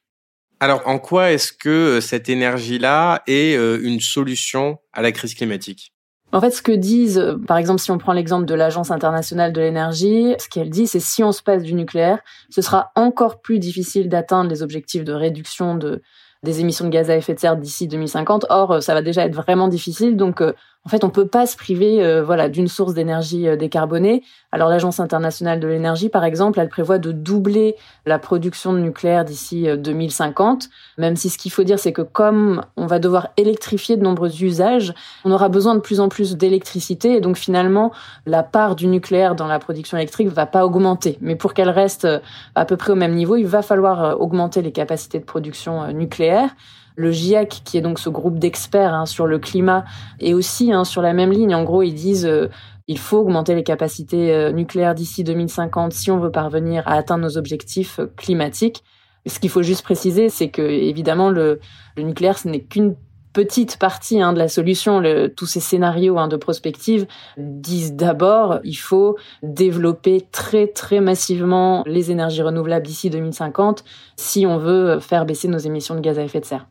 Alors, 0.60 0.82
en 0.86 0.98
quoi 0.98 1.32
est-ce 1.32 1.50
que 1.50 2.00
cette 2.02 2.28
énergie-là 2.28 3.22
est 3.26 3.54
une 3.54 4.00
solution 4.00 4.78
à 4.92 5.00
la 5.00 5.12
crise 5.12 5.34
climatique? 5.34 5.94
En 6.36 6.40
fait, 6.42 6.50
ce 6.50 6.60
que 6.60 6.72
disent, 6.72 7.18
euh, 7.18 7.38
par 7.38 7.56
exemple, 7.56 7.80
si 7.80 7.90
on 7.90 7.96
prend 7.96 8.12
l'exemple 8.12 8.44
de 8.44 8.54
l'Agence 8.54 8.90
internationale 8.90 9.54
de 9.54 9.60
l'énergie, 9.62 10.34
ce 10.38 10.50
qu'elle 10.50 10.68
dit, 10.68 10.86
c'est 10.86 11.00
si 11.00 11.24
on 11.24 11.32
se 11.32 11.42
passe 11.42 11.62
du 11.62 11.72
nucléaire, 11.72 12.18
ce 12.50 12.60
sera 12.60 12.92
encore 12.94 13.40
plus 13.40 13.58
difficile 13.58 14.10
d'atteindre 14.10 14.50
les 14.50 14.62
objectifs 14.62 15.02
de 15.02 15.14
réduction 15.14 15.76
de, 15.76 16.02
des 16.42 16.60
émissions 16.60 16.84
de 16.84 16.90
gaz 16.90 17.08
à 17.08 17.16
effet 17.16 17.32
de 17.32 17.40
serre 17.40 17.56
d'ici 17.56 17.88
2050. 17.88 18.44
Or, 18.50 18.72
euh, 18.72 18.80
ça 18.80 18.92
va 18.92 19.00
déjà 19.00 19.24
être 19.24 19.34
vraiment 19.34 19.68
difficile. 19.68 20.14
Donc, 20.14 20.42
euh, 20.42 20.52
en 20.86 20.88
fait, 20.88 21.02
on 21.02 21.10
peut 21.10 21.26
pas 21.26 21.46
se 21.46 21.56
priver, 21.56 22.00
euh, 22.00 22.22
voilà, 22.22 22.48
d'une 22.48 22.68
source 22.68 22.94
d'énergie 22.94 23.48
décarbonée. 23.58 24.22
Alors, 24.52 24.68
l'Agence 24.68 25.00
internationale 25.00 25.58
de 25.58 25.66
l'énergie, 25.66 26.08
par 26.08 26.22
exemple, 26.22 26.60
elle 26.60 26.68
prévoit 26.68 26.98
de 26.98 27.10
doubler 27.10 27.74
la 28.06 28.20
production 28.20 28.72
de 28.72 28.78
nucléaire 28.78 29.24
d'ici 29.24 29.66
2050. 29.76 30.68
Même 30.96 31.16
si 31.16 31.28
ce 31.28 31.38
qu'il 31.38 31.50
faut 31.50 31.64
dire, 31.64 31.80
c'est 31.80 31.92
que 31.92 32.02
comme 32.02 32.62
on 32.76 32.86
va 32.86 33.00
devoir 33.00 33.30
électrifier 33.36 33.96
de 33.96 34.02
nombreux 34.04 34.44
usages, 34.44 34.94
on 35.24 35.32
aura 35.32 35.48
besoin 35.48 35.74
de 35.74 35.80
plus 35.80 35.98
en 35.98 36.08
plus 36.08 36.36
d'électricité. 36.36 37.16
Et 37.16 37.20
donc, 37.20 37.36
finalement, 37.36 37.90
la 38.24 38.44
part 38.44 38.76
du 38.76 38.86
nucléaire 38.86 39.34
dans 39.34 39.48
la 39.48 39.58
production 39.58 39.98
électrique 39.98 40.28
va 40.28 40.46
pas 40.46 40.64
augmenter. 40.64 41.18
Mais 41.20 41.34
pour 41.34 41.52
qu'elle 41.52 41.70
reste 41.70 42.06
à 42.54 42.64
peu 42.64 42.76
près 42.76 42.92
au 42.92 42.96
même 42.96 43.14
niveau, 43.16 43.34
il 43.34 43.46
va 43.48 43.62
falloir 43.62 44.20
augmenter 44.20 44.62
les 44.62 44.72
capacités 44.72 45.18
de 45.18 45.24
production 45.24 45.92
nucléaire. 45.92 46.50
Le 46.96 47.12
GIEC, 47.12 47.60
qui 47.64 47.76
est 47.76 47.82
donc 47.82 47.98
ce 47.98 48.08
groupe 48.08 48.38
d'experts 48.38 48.94
hein, 48.94 49.04
sur 49.04 49.26
le 49.26 49.38
climat, 49.38 49.84
est 50.18 50.32
aussi 50.32 50.72
hein, 50.72 50.84
sur 50.84 51.02
la 51.02 51.12
même 51.12 51.30
ligne. 51.30 51.54
En 51.54 51.62
gros, 51.62 51.82
ils 51.82 51.94
disent 51.94 52.26
euh, 52.26 52.48
il 52.88 52.98
faut 52.98 53.18
augmenter 53.18 53.54
les 53.54 53.62
capacités 53.62 54.32
euh, 54.32 54.50
nucléaires 54.50 54.94
d'ici 54.94 55.22
2050 55.22 55.92
si 55.92 56.10
on 56.10 56.18
veut 56.18 56.30
parvenir 56.30 56.88
à 56.88 56.94
atteindre 56.94 57.24
nos 57.24 57.36
objectifs 57.36 58.00
euh, 58.00 58.06
climatiques. 58.16 58.82
Ce 59.26 59.38
qu'il 59.38 59.50
faut 59.50 59.62
juste 59.62 59.82
préciser, 59.82 60.30
c'est 60.30 60.48
que 60.48 60.62
évidemment 60.62 61.30
le, 61.30 61.60
nucléaire, 61.98 62.38
ce 62.38 62.48
n'est 62.48 62.62
qu'une 62.62 62.94
petite 63.32 63.76
partie 63.76 64.22
hein, 64.22 64.32
de 64.32 64.38
la 64.38 64.48
solution. 64.48 65.02
tous 65.36 65.46
ces 65.46 65.60
scénarios 65.60 66.16
hein, 66.16 66.28
de 66.28 66.36
prospective 66.36 67.06
disent 67.36 67.92
d'abord 67.92 68.60
il 68.64 68.76
faut 68.76 69.16
développer 69.42 70.26
très 70.30 70.68
très 70.68 71.00
massivement 71.00 71.82
les 71.86 72.10
énergies 72.12 72.40
renouvelables 72.40 72.86
d'ici 72.86 73.10
2050 73.10 73.84
si 74.16 74.46
on 74.46 74.56
veut 74.58 75.00
faire 75.00 75.26
baisser 75.26 75.48
nos 75.48 75.58
émissions 75.58 75.96
de 75.96 76.00
gaz 76.00 76.18
à 76.18 76.22
effet 76.22 76.40
de 76.40 76.46
serre. 76.46 76.66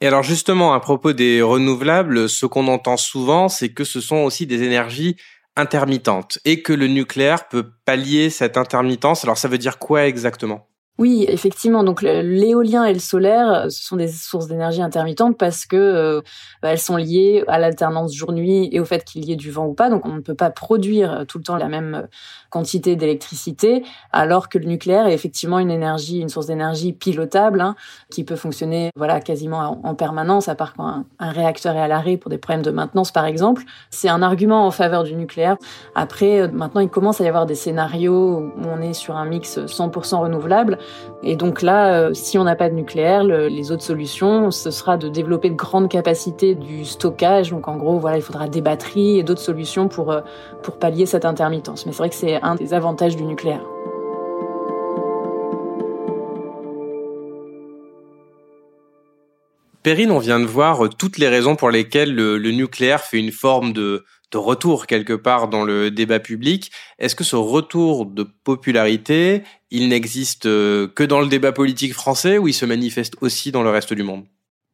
Et 0.00 0.06
alors 0.06 0.22
justement, 0.22 0.72
à 0.72 0.80
propos 0.80 1.12
des 1.12 1.42
renouvelables, 1.42 2.28
ce 2.28 2.46
qu'on 2.46 2.68
entend 2.68 2.96
souvent, 2.96 3.48
c'est 3.48 3.70
que 3.70 3.84
ce 3.84 4.00
sont 4.00 4.16
aussi 4.16 4.46
des 4.46 4.62
énergies 4.62 5.16
intermittentes 5.56 6.38
et 6.44 6.62
que 6.62 6.72
le 6.72 6.86
nucléaire 6.86 7.48
peut 7.48 7.72
pallier 7.84 8.30
cette 8.30 8.56
intermittence. 8.56 9.24
Alors 9.24 9.36
ça 9.36 9.48
veut 9.48 9.58
dire 9.58 9.78
quoi 9.78 10.06
exactement? 10.06 10.68
Oui, 11.00 11.24
effectivement. 11.28 11.82
Donc 11.82 12.02
l'éolien 12.02 12.84
et 12.84 12.92
le 12.92 12.98
solaire, 12.98 13.50
euh, 13.50 13.68
ce 13.70 13.82
sont 13.82 13.96
des 13.96 14.08
sources 14.08 14.48
d'énergie 14.48 14.82
intermittentes 14.82 15.38
parce 15.38 15.64
que 15.64 15.74
euh, 15.74 16.20
bah, 16.62 16.72
elles 16.72 16.78
sont 16.78 16.98
liées 16.98 17.42
à 17.48 17.58
l'alternance 17.58 18.14
jour-nuit 18.14 18.68
et 18.70 18.80
au 18.80 18.84
fait 18.84 19.02
qu'il 19.02 19.24
y 19.24 19.32
ait 19.32 19.36
du 19.36 19.50
vent 19.50 19.64
ou 19.64 19.72
pas. 19.72 19.88
Donc 19.88 20.04
on 20.04 20.12
ne 20.12 20.20
peut 20.20 20.34
pas 20.34 20.50
produire 20.50 21.20
euh, 21.20 21.24
tout 21.24 21.38
le 21.38 21.44
temps 21.44 21.56
la 21.56 21.68
même 21.68 22.06
quantité 22.50 22.96
d'électricité, 22.96 23.82
alors 24.12 24.50
que 24.50 24.58
le 24.58 24.66
nucléaire 24.66 25.06
est 25.06 25.14
effectivement 25.14 25.58
une 25.58 25.70
énergie, 25.70 26.18
une 26.18 26.28
source 26.28 26.48
d'énergie 26.48 26.92
pilotable 26.92 27.62
hein, 27.62 27.76
qui 28.10 28.22
peut 28.22 28.36
fonctionner 28.36 28.90
voilà 28.94 29.20
quasiment 29.20 29.80
en, 29.82 29.94
permanence, 29.94 30.48
à 30.48 30.54
part 30.54 30.74
quand 30.74 30.86
un, 30.86 31.06
un 31.18 31.30
réacteur 31.30 31.76
est 31.76 31.80
à 31.80 31.88
l'arrêt 31.88 32.18
pour 32.18 32.28
des 32.28 32.36
problèmes 32.36 32.62
de 32.62 32.72
maintenance 32.72 33.10
par 33.10 33.24
exemple. 33.24 33.62
C'est 33.88 34.10
un 34.10 34.20
argument 34.20 34.66
en 34.66 34.70
faveur 34.70 35.04
du 35.04 35.14
nucléaire. 35.14 35.56
Après, 35.94 36.46
maintenant 36.48 36.82
il 36.82 36.90
commence 36.90 37.22
à 37.22 37.24
y 37.24 37.28
avoir 37.28 37.46
des 37.46 37.54
scénarios 37.54 38.40
où 38.40 38.52
on 38.66 38.82
est 38.82 38.92
sur 38.92 39.16
un 39.16 39.24
mix 39.24 39.58
100% 39.58 40.16
renouvelable. 40.16 40.76
Et 41.22 41.36
donc 41.36 41.60
là, 41.60 41.92
euh, 41.92 42.14
si 42.14 42.38
on 42.38 42.44
n'a 42.44 42.56
pas 42.56 42.70
de 42.70 42.74
nucléaire, 42.74 43.24
les 43.24 43.72
autres 43.72 43.82
solutions, 43.82 44.50
ce 44.50 44.70
sera 44.70 44.96
de 44.96 45.08
développer 45.08 45.50
de 45.50 45.54
grandes 45.54 45.88
capacités 45.88 46.54
du 46.54 46.84
stockage. 46.84 47.50
Donc 47.50 47.68
en 47.68 47.76
gros, 47.76 47.98
voilà, 47.98 48.16
il 48.16 48.22
faudra 48.22 48.48
des 48.48 48.62
batteries 48.62 49.18
et 49.18 49.22
d'autres 49.22 49.40
solutions 49.40 49.88
pour, 49.88 50.12
euh, 50.12 50.20
pour 50.62 50.78
pallier 50.78 51.04
cette 51.04 51.24
intermittence. 51.24 51.84
Mais 51.84 51.92
c'est 51.92 51.98
vrai 51.98 52.08
que 52.08 52.14
c'est 52.14 52.40
un 52.40 52.54
des 52.54 52.72
avantages 52.72 53.16
du 53.16 53.24
nucléaire. 53.24 53.62
Perrine, 59.82 60.10
on 60.10 60.18
vient 60.18 60.40
de 60.40 60.44
voir 60.44 60.90
toutes 60.98 61.16
les 61.16 61.28
raisons 61.28 61.56
pour 61.56 61.70
lesquelles 61.70 62.14
le 62.14 62.50
nucléaire 62.50 63.00
fait 63.00 63.18
une 63.18 63.32
forme 63.32 63.72
de, 63.72 64.04
de 64.30 64.38
retour 64.38 64.86
quelque 64.86 65.12
part 65.12 65.48
dans 65.48 65.64
le 65.64 65.90
débat 65.90 66.20
public. 66.20 66.70
Est-ce 66.98 67.14
que 67.14 67.24
ce 67.24 67.36
retour 67.36 68.06
de 68.06 68.22
popularité, 68.22 69.42
il 69.70 69.88
n'existe 69.88 70.46
euh, 70.46 70.88
que 70.88 71.02
dans 71.02 71.20
le 71.20 71.26
débat 71.26 71.52
politique 71.52 71.94
français 71.94 72.38
ou 72.38 72.48
il 72.48 72.54
se 72.54 72.66
manifeste 72.66 73.16
aussi 73.20 73.52
dans 73.52 73.62
le 73.62 73.70
reste 73.70 73.92
du 73.92 74.02
monde? 74.02 74.24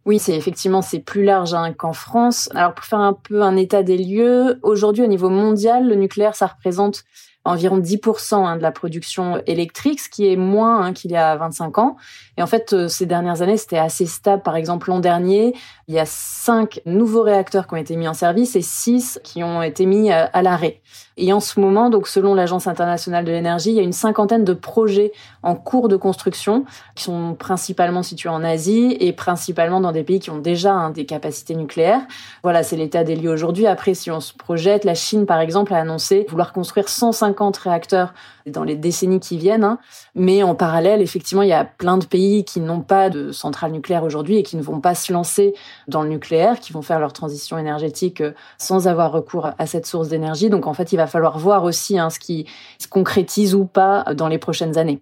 Oui, 0.04 0.20
c'est 0.20 0.36
effectivement 0.36 0.82
c'est 0.82 1.00
plus 1.00 1.24
large 1.24 1.52
hein, 1.52 1.72
qu'en 1.72 1.92
France. 1.92 2.48
Alors 2.54 2.74
pour 2.74 2.84
faire 2.84 3.00
un 3.00 3.12
peu 3.12 3.42
un 3.42 3.56
état 3.56 3.82
des 3.82 3.98
lieux, 3.98 4.60
aujourd'hui 4.62 5.02
au 5.02 5.08
niveau 5.08 5.30
mondial, 5.30 5.88
le 5.88 5.96
nucléaire 5.96 6.36
ça 6.36 6.46
représente 6.46 7.02
environ 7.46 7.78
10% 7.78 8.34
hein, 8.34 8.56
de 8.56 8.62
la 8.62 8.72
production 8.72 9.40
électrique, 9.46 10.00
ce 10.00 10.08
qui 10.08 10.30
est 10.30 10.36
moins 10.36 10.82
hein, 10.82 10.92
qu'il 10.92 11.10
y 11.12 11.16
a 11.16 11.36
25 11.36 11.78
ans. 11.78 11.96
Et 12.36 12.42
en 12.42 12.46
fait, 12.46 12.72
euh, 12.72 12.88
ces 12.88 13.06
dernières 13.06 13.42
années, 13.42 13.56
c'était 13.56 13.78
assez 13.78 14.06
stable. 14.06 14.42
Par 14.42 14.56
exemple, 14.56 14.90
l'an 14.90 15.00
dernier, 15.00 15.54
il 15.88 15.94
y 15.94 15.98
a 15.98 16.06
cinq 16.06 16.80
nouveaux 16.84 17.22
réacteurs 17.22 17.66
qui 17.66 17.74
ont 17.74 17.78
été 17.78 17.96
mis 17.96 18.08
en 18.08 18.14
service 18.14 18.56
et 18.56 18.62
six 18.62 19.20
qui 19.22 19.42
ont 19.42 19.62
été 19.62 19.86
mis 19.86 20.12
euh, 20.12 20.26
à, 20.32 20.42
l'arrêt. 20.42 20.80
Et 21.18 21.32
en 21.32 21.40
ce 21.40 21.58
moment, 21.60 21.88
donc 21.88 22.08
selon 22.08 22.34
l'Agence 22.34 22.66
internationale 22.66 23.24
de 23.24 23.32
l'énergie, 23.32 23.70
il 23.70 23.76
y 23.76 23.80
a 23.80 23.82
une 23.82 23.94
cinquantaine 23.94 24.44
de 24.44 24.52
projets 24.52 25.12
en 25.42 25.54
cours 25.54 25.88
de 25.88 25.96
construction 25.96 26.66
qui 26.94 27.04
sont 27.04 27.34
principalement 27.34 28.02
situés 28.02 28.28
en 28.28 28.44
Asie 28.44 28.96
et 29.00 29.14
principalement 29.14 29.80
dans 29.80 29.92
des 29.92 30.04
pays 30.04 30.20
qui 30.20 30.30
ont 30.30 30.38
déjà 30.38 30.74
hein, 30.74 30.90
des 30.90 31.06
capacités 31.06 31.54
nucléaires. 31.54 32.02
Voilà, 32.42 32.62
c'est 32.62 32.76
l'état 32.76 33.02
des 33.02 33.16
lieux 33.16 33.30
aujourd'hui. 33.30 33.66
Après, 33.66 33.94
si 33.94 34.10
on 34.10 34.20
se 34.20 34.34
projette, 34.34 34.84
la 34.84 34.94
Chine, 34.94 35.24
par 35.24 35.40
exemple, 35.40 35.72
a 35.72 35.78
annoncé 35.78 36.26
vouloir 36.28 36.52
construire 36.52 36.90
150 36.90 37.56
réacteurs 37.56 38.12
dans 38.46 38.64
les 38.64 38.76
décennies 38.76 39.20
qui 39.20 39.38
viennent. 39.38 39.64
Hein. 39.64 39.78
Mais 40.14 40.42
en 40.42 40.54
parallèle, 40.54 41.02
effectivement, 41.02 41.42
il 41.42 41.48
y 41.48 41.52
a 41.52 41.64
plein 41.64 41.98
de 41.98 42.06
pays 42.06 42.44
qui 42.44 42.60
n'ont 42.60 42.80
pas 42.80 43.10
de 43.10 43.32
centrales 43.32 43.72
nucléaires 43.72 44.04
aujourd'hui 44.04 44.38
et 44.38 44.42
qui 44.42 44.56
ne 44.56 44.62
vont 44.62 44.80
pas 44.80 44.94
se 44.94 45.12
lancer 45.12 45.54
dans 45.88 46.02
le 46.02 46.08
nucléaire, 46.08 46.60
qui 46.60 46.72
vont 46.72 46.82
faire 46.82 47.00
leur 47.00 47.12
transition 47.12 47.58
énergétique 47.58 48.20
euh, 48.20 48.32
sans 48.58 48.88
avoir 48.88 49.12
recours 49.12 49.50
à 49.58 49.66
cette 49.66 49.86
source 49.86 50.08
d'énergie. 50.08 50.50
Donc 50.50 50.66
en 50.66 50.74
fait, 50.74 50.92
il 50.92 50.96
va 50.96 51.06
falloir 51.06 51.38
voir 51.38 51.64
aussi 51.64 51.98
hein, 51.98 52.10
ce 52.10 52.18
qui 52.18 52.46
se 52.78 52.88
concrétise 52.88 53.54
ou 53.54 53.64
pas 53.64 54.04
dans 54.14 54.28
les 54.28 54.38
prochaines 54.38 54.78
années. 54.78 55.00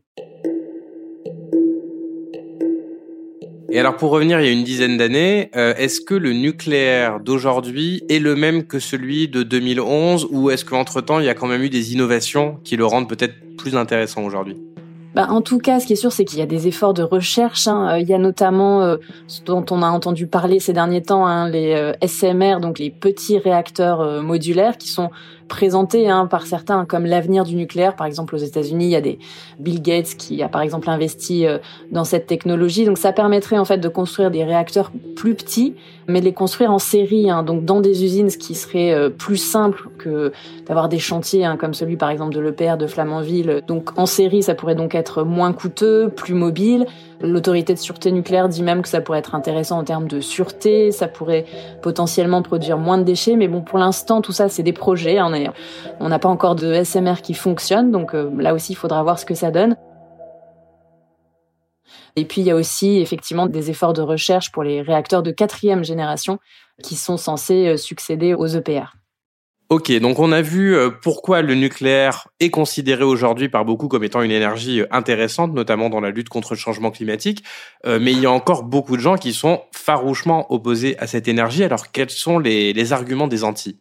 Et 3.75 3.81
alors 3.81 3.97
pour 3.97 4.13
revenir 4.13 4.39
il 4.39 4.47
y 4.47 4.49
a 4.49 4.53
une 4.53 4.63
dizaine 4.63 4.97
d'années, 4.97 5.51
euh, 5.57 5.75
est-ce 5.77 6.01
que 6.01 6.15
le 6.15 6.33
nucléaire 6.33 7.19
d'aujourd'hui 7.19 8.05
est 8.09 8.21
le 8.21 8.37
même 8.37 8.63
que 8.63 8.79
celui 8.79 9.27
de 9.27 9.43
2011 9.43 10.29
ou 10.31 10.51
est-ce 10.51 10.65
qu'entre-temps 10.65 11.19
il 11.19 11.27
y 11.27 11.29
a 11.29 11.35
quand 11.35 11.49
même 11.49 11.61
eu 11.61 11.71
des 11.71 11.93
innovations 11.93 12.61
qui 12.63 12.77
le 12.77 12.87
rendent 12.87 13.09
peut-être 13.09 13.35
plus 13.59 13.75
intéressant 13.75 14.23
aujourd'hui? 14.23 14.57
Bah, 15.17 15.27
en 15.29 15.41
tout 15.41 15.59
cas, 15.59 15.81
ce 15.81 15.87
qui 15.87 15.95
est 15.95 15.97
sûr, 15.97 16.13
c'est 16.13 16.25
qu'il 16.25 16.39
y 16.39 16.43
a 16.43 16.47
des 16.47 16.69
efforts 16.69 16.95
de 16.95 17.03
recherche. 17.03 17.67
Hein. 17.67 17.89
Euh, 17.95 17.99
il 17.99 18.09
y 18.09 18.15
a 18.15 18.19
notamment 18.19 18.81
euh, 18.83 18.97
ce 19.27 19.43
dont 19.43 19.67
on 19.73 19.83
a 19.83 19.89
entendu 19.89 20.29
parler 20.29 20.61
ces 20.61 20.73
derniers 20.73 21.03
temps, 21.03 21.27
hein, 21.27 21.49
les 21.49 21.95
SMR, 22.01 22.61
donc 22.61 22.79
les 22.79 22.91
petits 22.91 23.39
réacteurs 23.39 24.23
modulaires, 24.23 24.79
qui 24.79 24.89
sont 24.89 25.11
présenté 25.49 26.09
hein, 26.09 26.27
par 26.27 26.47
certains 26.47 26.85
comme 26.85 27.07
l'avenir 27.07 27.45
du 27.45 27.55
nucléaire. 27.57 27.97
Par 27.97 28.07
exemple, 28.07 28.35
aux 28.35 28.39
États-Unis, 28.39 28.87
il 28.87 28.91
y 28.91 28.97
a 28.97 29.01
des 29.01 29.19
Bill 29.59 29.83
Gates 29.83 30.17
qui 30.17 30.43
a 30.43 30.49
par 30.49 30.63
exemple 30.63 30.89
investi 30.91 31.47
euh, 31.47 31.59
dans 31.91 32.05
cette 32.05 32.27
technologie. 32.27 32.85
Donc, 32.85 32.99
ça 32.99 33.13
permettrait 33.13 33.59
en 33.59 33.65
fait 33.65 33.79
de 33.79 33.89
construire 33.89 34.31
des 34.31 34.45
réacteurs 34.45 34.91
plus 35.17 35.35
petits, 35.35 35.75
mais 36.09 36.21
les 36.21 36.33
construire 36.33 36.71
en 36.71 36.79
série, 36.79 37.31
hein, 37.31 37.43
donc 37.43 37.65
dans 37.65 37.81
des 37.81 38.05
usines, 38.05 38.31
ce 38.31 38.39
qui 38.39 38.55
serait 38.55 38.93
euh, 38.93 39.11
plus 39.11 39.37
simple 39.37 39.89
que 39.99 40.33
d'avoir 40.67 40.89
des 40.89 40.99
chantiers 40.99 41.45
hein, 41.45 41.57
comme 41.57 41.75
celui 41.75 41.97
par 41.97 42.11
exemple 42.11 42.35
de 42.35 42.41
l'EPR 42.41 42.77
de 42.77 42.87
Flamanville. 42.87 43.63
Donc, 43.67 43.99
en 43.99 44.07
série, 44.07 44.43
ça 44.43 44.55
pourrait 44.55 44.75
donc 44.75 44.95
être 44.95 45.23
moins 45.23 45.53
coûteux, 45.53 46.09
plus 46.09 46.35
mobile. 46.35 46.87
L'autorité 47.21 47.75
de 47.75 47.79
sûreté 47.79 48.13
nucléaire 48.13 48.49
dit 48.49 48.63
même 48.63 48.83
que 48.83 48.89
ça 48.89 49.01
pourrait 49.01 49.21
être 49.21 49.35
intéressant 49.35 49.79
en 49.79 49.85
termes 49.85 50.09
de 50.09 50.21
sûreté, 50.21 50.91
ça 50.93 51.09
pourrait 51.09 51.47
potentiellement 51.83 52.43
produire 52.43 52.79
moins 52.79 52.99
de 52.99 53.05
déchets, 53.05 53.37
mais 53.37 53.49
bon, 53.49 53.63
pour 53.63 53.79
l'instant, 53.79 54.21
tout 54.21 54.33
ça, 54.33 54.49
c'est 54.49 54.63
des 54.63 54.73
projets. 54.73 55.19
On 56.01 56.09
n'a 56.09 56.19
pas 56.19 56.29
encore 56.29 56.55
de 56.55 56.83
SMR 56.83 57.23
qui 57.23 57.35
fonctionne, 57.35 57.91
donc 57.91 58.15
euh, 58.15 58.31
là 58.39 58.55
aussi, 58.55 58.73
il 58.73 58.77
faudra 58.77 59.03
voir 59.03 59.19
ce 59.19 59.25
que 59.25 59.35
ça 59.35 59.51
donne. 59.51 59.77
Et 62.17 62.25
puis, 62.25 62.41
il 62.41 62.47
y 62.47 62.51
a 62.51 62.57
aussi 62.57 62.99
effectivement 62.99 63.47
des 63.47 63.71
efforts 63.71 63.93
de 63.93 64.03
recherche 64.03 64.53
pour 64.53 64.63
les 64.63 64.83
réacteurs 64.83 65.23
de 65.23 65.31
quatrième 65.31 65.85
génération 65.85 66.39
qui 66.83 66.97
sont 66.97 67.17
censés 67.17 67.69
euh, 67.69 67.77
succéder 67.77 68.35
aux 68.35 68.47
EPR. 68.47 68.97
Ok, 69.71 69.91
donc 69.99 70.19
on 70.19 70.31
a 70.31 70.43
vu 70.43 70.77
euh, 70.77 70.91
pourquoi 70.91 71.41
le 71.41 71.55
nucléaire 71.55 72.29
est 72.39 72.51
considéré 72.51 73.03
aujourd'hui 73.03 73.49
par 73.49 73.65
beaucoup 73.65 73.89
comme 73.89 74.05
étant 74.05 74.23
une 74.23 74.31
énergie 74.31 74.83
intéressante, 74.91 75.55
notamment 75.55 75.89
dans 75.89 76.01
la 76.01 76.11
lutte 76.11 76.29
contre 76.29 76.53
le 76.53 76.59
changement 76.59 76.91
climatique. 76.91 77.43
mais 77.85 78.13
il 78.13 78.21
y 78.21 78.27
a 78.27 78.31
encore 78.31 78.65
beaucoup 78.65 78.97
de 78.97 79.03
gens 79.03 79.17
qui 79.17 79.33
sont 79.33 79.63
farouchement 79.73 80.53
opposés 80.53 80.99
à 80.99 81.07
cette 81.07 81.29
énergie. 81.29 81.65
Alors 81.65 81.91
quels 81.93 82.11
sont 82.11 82.39
les, 82.39 82.73
les 82.73 82.93
arguments 82.93 83.27
des 83.27 83.43
anti 83.43 83.79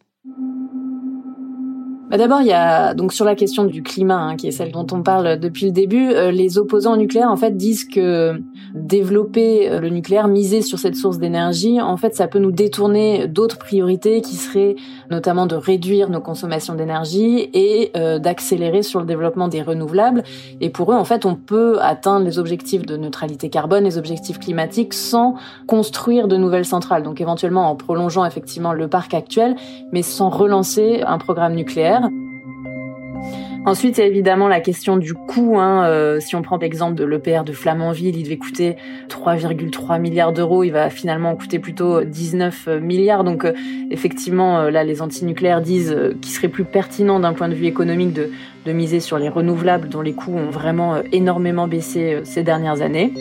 bah, 2.14 2.18
d'abord, 2.18 2.42
il 2.42 2.46
y 2.46 2.52
a 2.52 2.94
donc 2.94 3.12
sur 3.12 3.24
la 3.24 3.34
question 3.34 3.64
du 3.64 3.82
climat, 3.82 4.20
hein, 4.20 4.36
qui 4.36 4.46
est 4.46 4.52
celle 4.52 4.70
dont 4.70 4.86
on 4.92 5.02
parle 5.02 5.36
depuis 5.36 5.66
le 5.66 5.72
début, 5.72 6.12
euh, 6.12 6.30
les 6.30 6.58
opposants 6.58 6.92
au 6.92 6.96
nucléaire 6.96 7.28
en 7.28 7.34
fait 7.34 7.56
disent 7.56 7.84
que 7.84 8.40
développer 8.72 9.68
euh, 9.68 9.80
le 9.80 9.88
nucléaire, 9.88 10.28
miser 10.28 10.62
sur 10.62 10.78
cette 10.78 10.94
source 10.94 11.18
d'énergie, 11.18 11.80
en 11.80 11.96
fait, 11.96 12.14
ça 12.14 12.28
peut 12.28 12.38
nous 12.38 12.52
détourner 12.52 13.26
d'autres 13.26 13.58
priorités 13.58 14.20
qui 14.20 14.36
seraient 14.36 14.76
notamment 15.10 15.46
de 15.46 15.56
réduire 15.56 16.10
nos 16.10 16.20
consommations 16.20 16.74
d'énergie 16.74 17.50
et 17.52 17.90
euh, 17.96 18.18
d'accélérer 18.18 18.82
sur 18.82 19.00
le 19.00 19.06
développement 19.06 19.48
des 19.48 19.62
renouvelables. 19.62 20.22
Et 20.60 20.70
pour 20.70 20.92
eux, 20.92 20.96
en 20.96 21.04
fait, 21.04 21.26
on 21.26 21.34
peut 21.34 21.78
atteindre 21.80 22.24
les 22.24 22.38
objectifs 22.38 22.86
de 22.86 22.96
neutralité 22.96 23.50
carbone, 23.50 23.84
les 23.84 23.98
objectifs 23.98 24.38
climatiques, 24.38 24.94
sans 24.94 25.34
construire 25.66 26.28
de 26.28 26.36
nouvelles 26.36 26.64
centrales. 26.64 27.02
Donc 27.02 27.20
éventuellement 27.20 27.70
en 27.70 27.76
prolongeant 27.76 28.24
effectivement 28.24 28.72
le 28.72 28.88
parc 28.88 29.14
actuel, 29.14 29.56
mais 29.92 30.02
sans 30.02 30.30
relancer 30.30 31.02
un 31.06 31.18
programme 31.18 31.54
nucléaire. 31.54 32.08
Ensuite, 33.66 33.96
il 33.96 34.02
y 34.02 34.04
a 34.04 34.06
évidemment 34.06 34.46
la 34.46 34.60
question 34.60 34.98
du 34.98 35.14
coût. 35.14 35.58
Hein. 35.58 35.86
Euh, 35.86 36.20
si 36.20 36.36
on 36.36 36.42
prend 36.42 36.58
l'exemple 36.58 36.94
de 36.94 37.04
l'EPR 37.04 37.44
de 37.44 37.52
Flamanville, 37.52 38.14
il 38.14 38.24
devait 38.24 38.36
coûter 38.36 38.76
3,3 39.08 39.98
milliards 39.98 40.34
d'euros. 40.34 40.64
Il 40.64 40.70
va 40.70 40.90
finalement 40.90 41.34
coûter 41.34 41.58
plutôt 41.58 42.02
19 42.02 42.68
milliards. 42.82 43.24
Donc, 43.24 43.46
euh, 43.46 43.54
effectivement, 43.90 44.58
euh, 44.58 44.70
là, 44.70 44.84
les 44.84 45.00
antinucléaires 45.00 45.62
disent 45.62 45.96
qu'il 46.20 46.30
serait 46.30 46.48
plus 46.48 46.64
pertinent 46.64 47.20
d'un 47.20 47.32
point 47.32 47.48
de 47.48 47.54
vue 47.54 47.66
économique 47.66 48.12
de 48.12 48.72
miser 48.72 49.00
sur 49.00 49.18
les 49.18 49.30
renouvelables 49.30 49.88
dont 49.88 50.02
les 50.02 50.12
coûts 50.12 50.36
ont 50.36 50.50
vraiment 50.50 50.96
énormément 51.12 51.66
baissé 51.66 52.20
ces 52.24 52.42
dernières 52.42 52.82
années. 52.82 53.14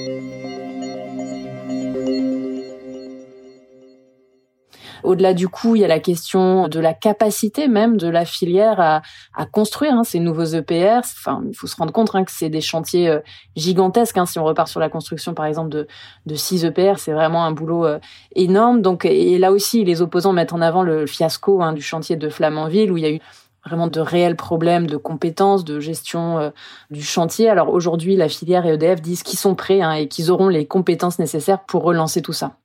Au-delà 5.04 5.34
du 5.34 5.48
coût, 5.48 5.76
il 5.76 5.82
y 5.82 5.86
a 5.86 5.88
la 5.88 6.00
question 6.00 6.68
de 6.68 6.80
la 6.80 6.94
capacité 6.94 7.68
même 7.68 7.98
de 7.98 8.08
la 8.08 8.26
filière 8.26 8.80
à, 8.80 9.02
à 9.36 9.46
construire 9.46 9.94
hein, 9.94 10.04
ces 10.04 10.20
nouveaux 10.20 10.46
EPR. 10.46 11.00
Enfin, 11.00 11.44
il 11.48 11.56
faut 11.56 11.68
se 11.68 11.76
rendre 11.76 11.92
compte 11.92 12.14
hein, 12.14 12.24
que 12.24 12.32
c'est 12.32 12.50
des 12.50 12.62
chantiers 12.62 13.10
euh, 13.10 13.20
gigantesques. 13.56 14.18
Hein. 14.18 14.26
Si 14.26 14.40
on 14.40 14.46
repart 14.46 14.68
sur 14.68 14.80
la 14.80 14.90
construction, 14.90 15.34
par 15.34 15.46
exemple, 15.46 15.70
de, 15.70 15.88
de 16.26 16.36
6 16.36 16.66
EPR, 16.66 16.98
c'est 16.98 17.14
vraiment 17.14 17.46
un 17.46 17.52
boulot 17.52 17.86
euh, 17.86 18.00
énorme. 18.36 18.82
Donc, 18.82 19.06
et 19.06 19.38
là 19.38 19.52
aussi, 19.52 19.84
les 19.84 20.02
opposants 20.02 20.34
mettent 20.34 20.54
en 20.54 20.62
avant 20.62 20.84
le 20.84 21.06
fiasco 21.06 21.62
hein, 21.62 21.74
du 21.74 21.82
chantier 21.82 22.16
de 22.16 22.30
Flamanville, 22.30 22.92
où 22.92 22.98
il 22.98 23.04
y 23.04 23.08
a 23.08 23.12
eu 23.12 23.20
vraiment 23.66 23.88
de 23.88 24.00
réels 24.00 24.36
problèmes 24.36 24.88
de 24.88 24.98
compétences, 24.98 25.64
de 25.64 25.80
gestion 25.80 26.40
euh, 26.40 26.50
du 26.92 27.02
chantier. 27.02 27.50
Alors 27.50 27.70
aujourd'hui, 27.70 28.16
la 28.16 28.30
filière 28.30 28.66
et 28.66 28.74
EDF 28.74 29.02
disent 29.02 29.24
qu'ils 29.24 29.40
sont 29.40 29.56
prêts 29.56 29.82
et 29.98 30.08
qu'ils 30.08 30.32
auront 30.32 30.50
les 30.50 30.66
compétences 30.66 31.20
nécessaires 31.20 31.64
pour 31.64 31.84
relancer 31.84 32.22
tout 32.22 32.34
ça. 32.34 32.58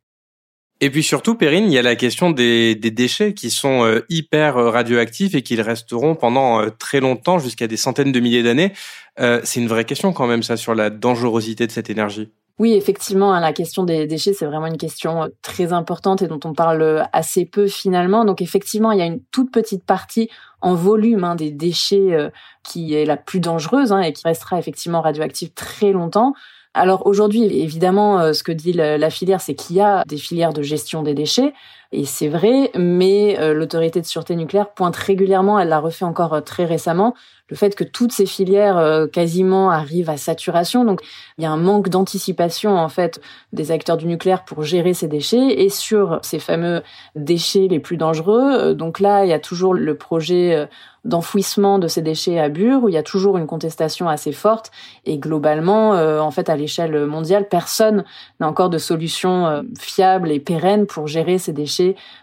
Et 0.80 0.90
puis 0.90 1.02
surtout, 1.02 1.35
Perrine, 1.35 1.64
il 1.66 1.73
y 1.73 1.78
a 1.78 1.82
la 1.82 1.97
question 1.97 2.30
des, 2.30 2.76
déchets 2.76 3.35
qui 3.35 3.50
sont 3.50 3.85
euh, 3.85 4.04
hyper 4.08 4.56
euh, 4.56 4.70
radioactifs 4.70 5.35
et 5.35 5.42
qui 5.42 5.61
resteront 5.61 6.14
pendant 6.14 6.62
euh, 6.62 6.70
très 6.70 7.00
longtemps, 7.00 7.40
jusqu'à 7.40 7.66
des 7.66 7.76
centaines 7.76 8.12
de 8.12 8.20
milliers 8.20 8.44
d'années. 8.44 8.73
c'est 9.18 9.61
une 9.61 9.66
vraie 9.66 9.85
question 9.85 10.12
quand 10.12 10.28
même, 10.28 10.44
ça, 10.44 10.56
sur 10.56 10.76
la 10.76 10.90
dangerosité 10.90 11.66
de 11.66 11.73
cette 11.73 11.90
énergie. 11.90 12.30
Oui, 12.61 12.75
effectivement, 12.75 13.32
hein, 13.32 13.40
la 13.40 13.52
question 13.52 13.82
des 13.82 14.06
déchets, 14.06 14.32
c'est 14.32 14.47
vraiment 14.47 14.66
une 14.66 14.78
question 14.78 15.28
très 15.42 15.73
importante 15.73 16.23
et 16.23 16.28
dont 16.28 16.40
on 16.44 16.54
parle 16.54 17.04
assez 17.12 17.44
peu 17.44 17.66
finalement. 17.66 18.25
Donc 18.25 18.42
effectivement, 18.42 18.92
il 18.92 18.99
y 18.99 19.02
a 19.02 19.06
une 19.06 19.20
toute 19.32 19.52
petite 19.52 19.85
partie 19.85 20.28
en 20.61 20.75
volume 20.75 21.25
hein, 21.25 21.35
des 21.37 21.50
déchets 21.50 22.30
qui 22.64 22.94
est 22.94 23.04
la 23.04 23.16
plus 23.16 23.38
dangereuse 23.38 23.92
hein, 23.92 24.00
et 24.00 24.12
qui 24.12 24.23
restera 24.25 24.58
effectivement 24.58 25.00
radioactive 25.00 25.52
très 25.54 25.92
longtemps. 25.92 26.35
Alors 26.75 27.07
aujourd'hui, 27.07 27.45
évidemment, 27.45 28.21
euh, 28.21 28.33
ce 28.33 28.43
que 28.43 28.53
dit 28.53 28.73
la, 28.73 29.11
filière, 29.11 29.41
c'est 29.41 29.55
qu'il 29.55 29.77
y 29.77 29.81
a 29.81 30.05
des 30.07 30.19
filières 30.19 30.53
de 30.53 30.63
gestion 30.63 31.03
des 31.03 31.15
déchets, 31.15 31.53
et 31.90 32.04
c'est 32.04 32.28
vrai, 32.28 32.71
mais 32.76 33.38
euh, 33.40 33.54
l'autorité 33.54 34.00
de 34.00 34.07
sûreté 34.07 34.37
nucléaire 34.37 34.71
pointe 34.75 34.95
régulièrement, 34.95 35.59
elle 35.59 35.68
l'a 35.68 35.78
refait 35.78 36.04
encore 36.04 36.35
euh, 36.35 36.40
très 36.40 36.66
récemment, 36.66 37.14
le 37.49 37.57
fait 37.57 37.75
que 37.75 37.85
toutes 37.85 38.12
ces 38.12 38.26
filières 38.26 39.07
quasiment 39.11 39.71
arrivent 39.71 40.11
à 40.11 40.18
saturation. 40.18 40.85
Donc 40.85 41.00
il 41.38 41.45
y 41.45 41.47
a 41.47 41.50
un 41.50 41.57
manque 41.57 41.88
d'anticipation 41.88 42.76
en 42.76 42.90
fait 42.90 43.23
des 43.54 43.71
acteurs 43.71 43.97
du 43.97 44.04
nucléaire 44.04 44.45
pour 44.45 44.64
gérer 44.64 44.92
ces 44.92 45.09
déchets 45.09 45.62
et 45.62 45.71
sur 45.71 46.18
ces 46.21 46.40
fameux 46.40 46.83
déchets 47.14 47.66
les 47.71 47.80
plus 47.80 47.97
dangereux. 47.97 48.75
Donc 48.75 49.00
là, 49.00 49.25
il 49.25 49.30
y 49.30 49.33
a 49.33 49.38
toujours 49.38 49.73
le 49.73 49.97
projet 49.97 50.68
d'enfouissement 51.04 51.78
de 51.78 51.88
ces 51.88 52.02
déchets 52.02 52.38
à 52.38 52.49
Bure, 52.49 52.85
où 52.85 52.88
il 52.88 52.95
y 52.95 52.99
a 52.99 53.02
toujours 53.02 53.38
une 53.38 53.47
contestation 53.47 54.09
assez 54.09 54.33
forte. 54.33 54.71
Et 55.07 55.18
globalement, 55.18 55.95
euh, 55.95 56.21
en 56.21 56.30
fait, 56.30 56.50
à 56.50 56.57
l'échelle 56.57 57.07
mondiale, 57.07 57.49
personne 57.49 58.04
n'a 58.40 58.49
encore 58.49 58.68
de 58.68 58.78
solution 58.78 59.47
euh, 59.47 59.62
fiable 59.78 60.30
et 60.30 60.40
pérenne 60.40 60.87
pour 60.87 61.07
gérer 61.07 61.38
ces 61.38 61.52
déchets 61.52 61.77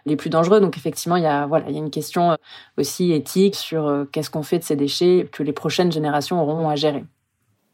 les 0.05 0.15
plus 0.15 0.29
dangereux. 0.29 0.59
Donc 0.59 0.77
effectivement, 0.77 1.15
il 1.15 1.23
y 1.23 1.27
a 1.27 1.45
voilà, 1.45 1.65
il 1.69 1.73
y 1.73 1.77
a 1.77 1.79
une 1.79 1.91
question 1.91 2.31
euh, 2.31 2.35
aussi 2.77 3.13
éthique 3.13 3.55
sur 3.55 4.05
qu'est-ce 4.11 4.29
qu'on 4.29 4.43
fait 4.43 4.59
de 4.59 4.63
ces 4.63 4.75
déchets 4.75 5.27
que 5.31 5.43
les 5.43 5.53
prochaines 5.53 5.91
générations 5.91 6.41
auront 6.41 6.69
à 6.69 6.75
gérer. 6.75 7.03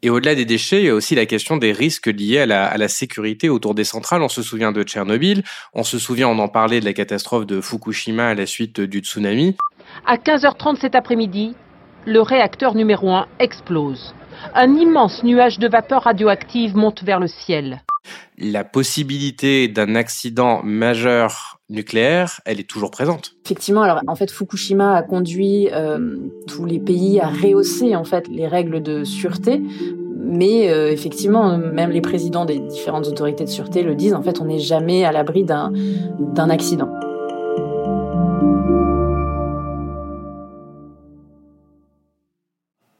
Et 0.04 0.10
au-delà 0.10 0.34
des 0.34 0.44
déchets, 0.44 0.80
il 0.80 0.86
y 0.86 0.88
a 0.88 0.94
aussi 0.94 1.14
la 1.14 1.26
question 1.26 1.56
des 1.56 1.70
risques 1.70 2.08
liés 2.08 2.40
à 2.40 2.46
la, 2.46 2.66
à 2.66 2.76
la, 2.76 2.88
sécurité 2.88 3.48
autour 3.48 3.74
des 3.74 3.84
centrales. 3.84 4.20
On 4.22 4.28
se 4.28 4.42
souvient 4.42 4.72
de 4.72 4.82
Tchernobyl, 4.82 5.44
on 5.74 5.84
se 5.84 5.98
souvient, 5.98 6.28
on 6.28 6.40
en 6.40 6.48
parlait 6.48 6.80
de 6.80 6.84
la 6.84 6.92
catastrophe 6.92 7.46
de 7.46 7.60
Fukushima 7.60 8.30
à 8.30 8.34
la 8.34 8.46
suite 8.46 8.80
du 8.80 8.98
tsunami. 8.98 9.56
À 10.04 10.16
15h30 10.16 10.80
cet 10.80 10.96
après-midi, 10.96 11.54
le 12.04 12.20
réacteur 12.20 12.74
numéro 12.74 13.10
1 13.10 13.26
explose. 13.38 14.12
Un 14.54 14.74
immense 14.74 15.22
nuage 15.22 15.58
de 15.58 15.68
vapeur 15.68 16.02
radioactive 16.02 16.76
monte 16.76 17.02
vers 17.02 17.20
le 17.20 17.26
ciel. 17.26 17.82
La 18.38 18.64
possibilité 18.64 19.68
d'un 19.68 19.94
accident 19.94 20.62
majeur 20.64 21.60
nucléaire, 21.70 22.40
elle 22.44 22.60
est 22.60 22.68
toujours 22.68 22.90
présente. 22.90 23.32
Effectivement, 23.44 23.82
alors 23.82 24.00
en 24.06 24.14
fait 24.14 24.30
Fukushima 24.30 24.96
a 24.96 25.02
conduit 25.02 25.68
euh, 25.72 26.16
tous 26.48 26.64
les 26.64 26.78
pays 26.78 27.20
à 27.20 27.28
rehausser 27.28 27.94
en 27.94 28.04
fait 28.04 28.26
les 28.28 28.46
règles 28.46 28.82
de 28.82 29.04
sûreté, 29.04 29.62
mais 30.24 30.70
euh, 30.70 30.90
effectivement, 30.90 31.56
même 31.58 31.90
les 31.90 32.00
présidents 32.00 32.44
des 32.44 32.58
différentes 32.58 33.06
autorités 33.06 33.44
de 33.44 33.50
sûreté 33.50 33.82
le 33.82 33.94
disent, 33.94 34.14
en 34.14 34.22
fait, 34.22 34.40
on 34.40 34.46
n'est 34.46 34.58
jamais 34.58 35.04
à 35.04 35.12
l'abri 35.12 35.44
d'un 35.44 36.50
accident. 36.50 36.90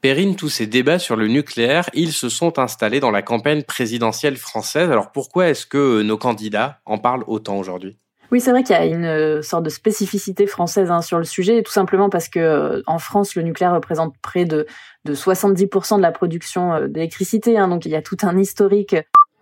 Perrine, 0.03 0.35
tous 0.35 0.49
ces 0.49 0.67
débats 0.67 0.99
sur 0.99 1.15
le 1.15 1.29
nucléaire, 1.29 1.89
ils 1.93 2.11
se 2.11 2.27
sont 2.27 2.59
installés 2.59 2.99
dans 2.99 3.09
la 3.09 3.21
campagne 3.21 3.63
présidentielle 3.63 4.35
française. 4.35 4.91
Alors 4.91 5.13
pourquoi 5.13 5.47
est-ce 5.47 5.65
que 5.65 6.01
nos 6.01 6.17
candidats 6.17 6.79
en 6.85 6.97
parlent 6.97 7.23
autant 7.25 7.55
aujourd'hui? 7.55 7.95
Oui, 8.29 8.41
c'est 8.41 8.51
vrai 8.51 8.63
qu'il 8.63 8.75
y 8.75 8.79
a 8.79 8.85
une 8.85 9.05
euh, 9.05 9.41
sorte 9.41 9.63
de 9.63 9.69
spécificité 9.69 10.45
française 10.45 10.91
hein, 10.91 11.01
sur 11.01 11.19
le 11.19 11.23
sujet, 11.23 11.63
tout 11.63 11.71
simplement 11.71 12.09
parce 12.09 12.27
que 12.27 12.39
euh, 12.39 12.81
en 12.85 12.99
France, 12.99 13.33
le 13.35 13.43
nucléaire 13.43 13.73
représente 13.73 14.13
près 14.21 14.43
de, 14.43 14.67
de 15.05 15.15
70% 15.15 15.95
de 15.95 16.01
la 16.01 16.11
production 16.11 16.73
euh, 16.73 16.87
d'électricité, 16.89 17.57
hein, 17.57 17.69
donc 17.69 17.85
il 17.85 17.93
y 17.93 17.95
a 17.95 18.01
tout 18.01 18.17
un 18.23 18.37
historique. 18.37 18.97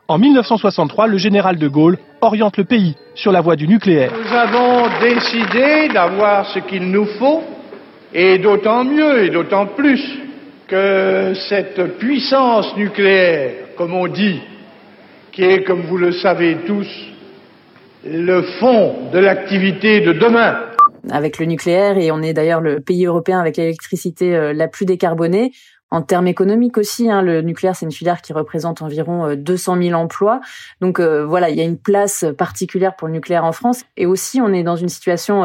En 0.09 0.19
1963, 0.19 1.07
le 1.07 1.17
général 1.17 1.57
de 1.57 1.67
Gaulle 1.67 1.97
oriente 2.21 2.57
le 2.57 2.65
pays 2.65 2.95
sur 3.15 3.31
la 3.31 3.41
voie 3.41 3.55
du 3.55 3.67
nucléaire. 3.67 4.13
Nous 4.13 4.31
avons 4.31 4.89
décidé 5.01 5.87
d'avoir 5.91 6.45
ce 6.53 6.59
qu'il 6.59 6.91
nous 6.91 7.07
faut, 7.17 7.41
et 8.13 8.37
d'autant 8.37 8.83
mieux 8.83 9.23
et 9.23 9.31
d'autant 9.31 9.65
plus 9.65 10.21
que 10.71 11.33
cette 11.49 11.97
puissance 11.97 12.77
nucléaire, 12.77 13.75
comme 13.77 13.93
on 13.93 14.07
dit, 14.07 14.41
qui 15.33 15.43
est, 15.43 15.63
comme 15.65 15.81
vous 15.81 15.97
le 15.97 16.13
savez 16.13 16.59
tous, 16.65 16.87
le 18.05 18.41
fond 18.59 19.09
de 19.11 19.19
l'activité 19.19 19.99
de 19.99 20.13
demain. 20.13 20.61
Avec 21.11 21.39
le 21.39 21.45
nucléaire, 21.45 21.97
et 21.97 22.09
on 22.09 22.21
est 22.21 22.31
d'ailleurs 22.31 22.61
le 22.61 22.79
pays 22.79 23.05
européen 23.05 23.41
avec 23.41 23.57
l'électricité 23.57 24.33
euh, 24.33 24.53
la 24.53 24.69
plus 24.69 24.85
décarbonée, 24.85 25.51
en 25.89 26.01
termes 26.01 26.27
économiques 26.27 26.77
aussi, 26.77 27.11
hein, 27.11 27.21
le 27.21 27.41
nucléaire, 27.41 27.75
c'est 27.75 27.85
une 27.85 27.91
filière 27.91 28.21
qui 28.21 28.31
représente 28.31 28.81
environ 28.81 29.35
200 29.35 29.75
euh, 29.75 29.83
000 29.89 29.99
emplois. 29.99 30.39
Donc 30.79 31.01
euh, 31.01 31.25
voilà, 31.25 31.49
il 31.49 31.57
y 31.57 31.61
a 31.61 31.65
une 31.65 31.79
place 31.79 32.23
particulière 32.37 32.95
pour 32.95 33.09
le 33.09 33.13
nucléaire 33.13 33.43
en 33.43 33.51
France. 33.51 33.83
Et 33.97 34.05
aussi, 34.05 34.39
on 34.39 34.53
est 34.53 34.63
dans 34.63 34.77
une 34.77 34.87
situation 34.87 35.43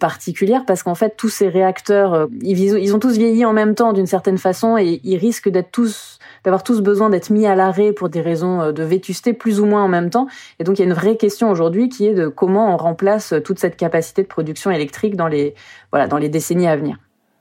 particulière 0.00 0.64
parce 0.66 0.82
qu'en 0.82 0.96
fait, 0.96 1.14
tous 1.16 1.28
ces 1.28 1.48
réacteurs, 1.48 2.28
ils, 2.42 2.58
ils, 2.58 2.94
ont 2.94 2.98
tous 2.98 3.16
vieilli 3.16 3.44
en 3.44 3.52
même 3.52 3.76
temps 3.76 3.92
d'une 3.92 4.06
certaine 4.06 4.38
façon 4.38 4.76
et 4.76 5.00
ils 5.04 5.16
risquent 5.16 5.48
d'être 5.48 5.70
tous 5.70 6.18
d'avoir 6.44 6.62
tous 6.62 6.80
besoin 6.80 7.10
d'être 7.10 7.30
mis 7.30 7.46
à 7.46 7.54
l'arrêt 7.54 7.92
pour 7.92 8.08
des 8.08 8.20
raisons 8.20 8.60
euh, 8.60 8.72
de 8.72 8.82
vétusté 8.82 9.32
plus 9.32 9.60
ou 9.60 9.66
moins 9.66 9.82
en 9.82 9.88
même 9.88 10.10
temps. 10.10 10.26
Et 10.58 10.64
donc 10.64 10.78
il 10.78 10.82
y 10.82 10.84
a 10.84 10.88
une 10.88 10.94
vraie 10.94 11.16
question 11.16 11.50
aujourd'hui 11.50 11.88
qui 11.88 12.06
est 12.06 12.14
de 12.14 12.28
comment 12.28 12.74
on 12.74 12.76
remplace 12.76 13.34
toute 13.44 13.58
cette 13.58 13.76
capacité 13.76 14.22
de 14.22 14.28
production 14.28 14.70
électrique 14.70 15.16
dans 15.16 15.28
les 15.28 15.54
voilà 15.92 16.08
dans 16.08 16.18
les 16.18 16.28
décennies 16.28 16.68
à 16.68 16.76
venir. 16.76 16.98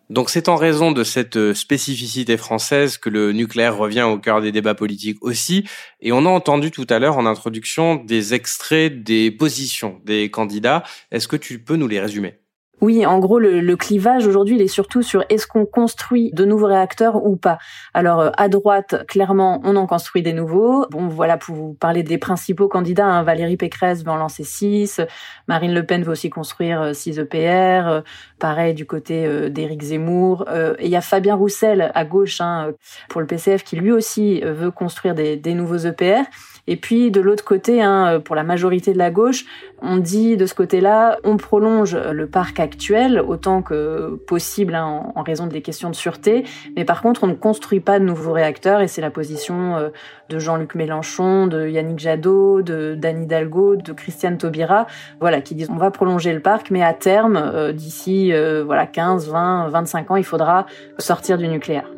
Donc 0.09 0.31
c'est 0.31 0.49
en 0.49 0.55
raison 0.55 0.91
de 0.91 1.03
cette 1.03 1.37
euh, 1.37 1.53
spécificité 1.53 2.35
française 2.35 2.97
que 2.97 3.09
le 3.09 3.31
nucléaire 3.31 3.77
revient 3.77 4.01
au 4.01 4.17
cœur 4.17 4.41
des 4.41 4.51
débats 4.51 4.73
politiques 4.73 5.19
aussi. 5.21 5.65
Et 6.01 6.11
on 6.11 6.25
a 6.25 6.29
entendu 6.29 6.71
tout 6.71 6.87
à 6.89 6.97
l'heure 6.97 7.19
en 7.19 7.27
introduction 7.27 7.95
des 7.95 8.33
extraits 8.33 9.03
des 9.03 9.29
positions 9.29 10.01
des 10.05 10.31
candidats. 10.31 10.83
Est-ce 11.11 11.27
que 11.27 11.35
tu 11.35 11.59
peux 11.59 11.75
nous 11.75 11.87
les 11.87 11.99
résumer? 11.99 12.39
Oui, 12.81 13.05
en 13.05 13.19
gros, 13.19 13.39
le, 13.39 13.59
le 13.59 13.75
clivage 13.75 14.25
aujourd'hui, 14.25 14.55
il 14.55 14.62
est 14.62 14.67
surtout 14.67 15.01
sur 15.01 15.24
est-ce 15.29 15.48
qu'on 15.48 15.65
construit 15.65 16.31
de 16.31 16.45
nouveaux 16.45 16.67
réacteurs 16.67 17.25
ou 17.25 17.36
pas. 17.36 17.57
Alors, 17.93 18.19
euh, 18.21 18.29
à 18.38 18.48
droite, 18.48 19.05
clairement, 19.07 19.62
on 19.63 19.75
en 19.75 19.86
construit 19.86 20.21
des 20.21 20.33
nouveaux. 20.33 20.86
Bon, 20.89 21.07
voilà, 21.07 21.38
pour 21.38 21.55
vous 21.55 21.74
parler 21.74 22.03
des 22.03 22.17
principaux 22.17 22.67
candidats, 22.67 23.05
hein, 23.05 23.24
Valérie 23.24 23.57
Pécresse 23.57 24.03
veut 24.03 24.12
en 24.12 24.15
lancer 24.15 24.43
6, 24.43 25.01
Marine 25.48 25.74
Le 25.74 25.86
Pen 25.86 26.03
veut 26.03 26.12
aussi 26.12 26.29
construire 26.29 26.95
6 26.95 27.19
euh, 27.19 27.24
EPR, 27.24 27.88
euh, 27.88 28.01
pareil 28.39 28.74
du 28.74 28.86
côté 28.86 29.50
d'Éric 29.50 29.81
Zemmour. 29.81 30.45
et 30.79 30.86
il 30.86 30.89
y 30.89 30.95
a 30.95 31.01
Fabien 31.01 31.36
Roussel 31.36 31.91
à 31.93 32.05
gauche 32.05 32.39
hein, 32.39 32.71
pour 33.09 33.19
le 33.19 33.27
PCF 33.27 33.63
qui 33.63 33.75
lui 33.75 33.91
aussi 33.91 34.41
veut 34.41 34.71
construire 34.71 35.15
des, 35.15 35.36
des 35.36 35.53
nouveaux 35.53 35.77
EPR. 35.77 36.24
Et 36.69 36.75
puis 36.75 37.09
de 37.09 37.19
l'autre 37.19 37.43
côté, 37.43 37.81
hein, 37.81 38.21
pour 38.23 38.35
la 38.35 38.43
majorité 38.43 38.93
de 38.93 38.99
la 38.99 39.09
gauche, 39.09 39.45
on 39.81 39.97
dit 39.97 40.38
de 40.38 40.45
ce 40.45 40.53
côté-là, 40.53 41.17
on 41.23 41.35
prolonge 41.38 41.95
le 41.95 42.27
parc 42.27 42.59
actuel 42.59 43.19
autant 43.19 43.63
que 43.63 44.19
possible 44.27 44.75
hein, 44.75 45.11
en, 45.15 45.23
raison 45.23 45.47
des 45.47 45.61
questions 45.61 45.89
de 45.89 45.95
sûreté, 45.95 46.45
mais 46.75 46.85
par 46.85 47.01
contre 47.01 47.23
on 47.23 47.27
ne 47.27 47.33
construit 47.33 47.79
pas 47.79 47.99
de 47.99 48.05
nouveaux 48.05 48.33
réacteurs 48.33 48.81
et 48.81 48.88
c'est 48.88 49.01
la 49.01 49.09
position 49.09 49.77
euh, 49.77 49.89
de 50.29 50.38
Jean-Luc 50.38 50.75
Mélenchon, 50.75 51.47
de 51.47 51.67
Yannick 51.67 51.97
Jadot, 51.97 52.61
de 52.61 52.93
d'Anne 52.93 53.23
Hidalgo, 53.23 53.75
de 53.75 53.91
Christiane 53.91 54.38
Taubira, 54.38 54.85
voilà, 55.19 55.41
qui 55.41 55.55
disent 55.55 55.69
on 55.71 55.77
va 55.77 55.89
prolonger 55.89 56.33
le 56.33 56.39
parc, 56.39 56.69
mais 56.69 56.83
à 56.83 56.93
terme, 56.93 57.38
euh, 57.38 57.71
d'ici 57.71 58.31
euh, 58.31 58.63
voilà 58.63 58.85
15, 58.85 59.29
20, 59.29 59.69
25 59.69 60.12
ans, 60.12 60.15
il 60.17 60.23
faudra 60.23 60.67
sortir 60.99 61.39
du 61.39 61.47
nucléaire. 61.47 61.89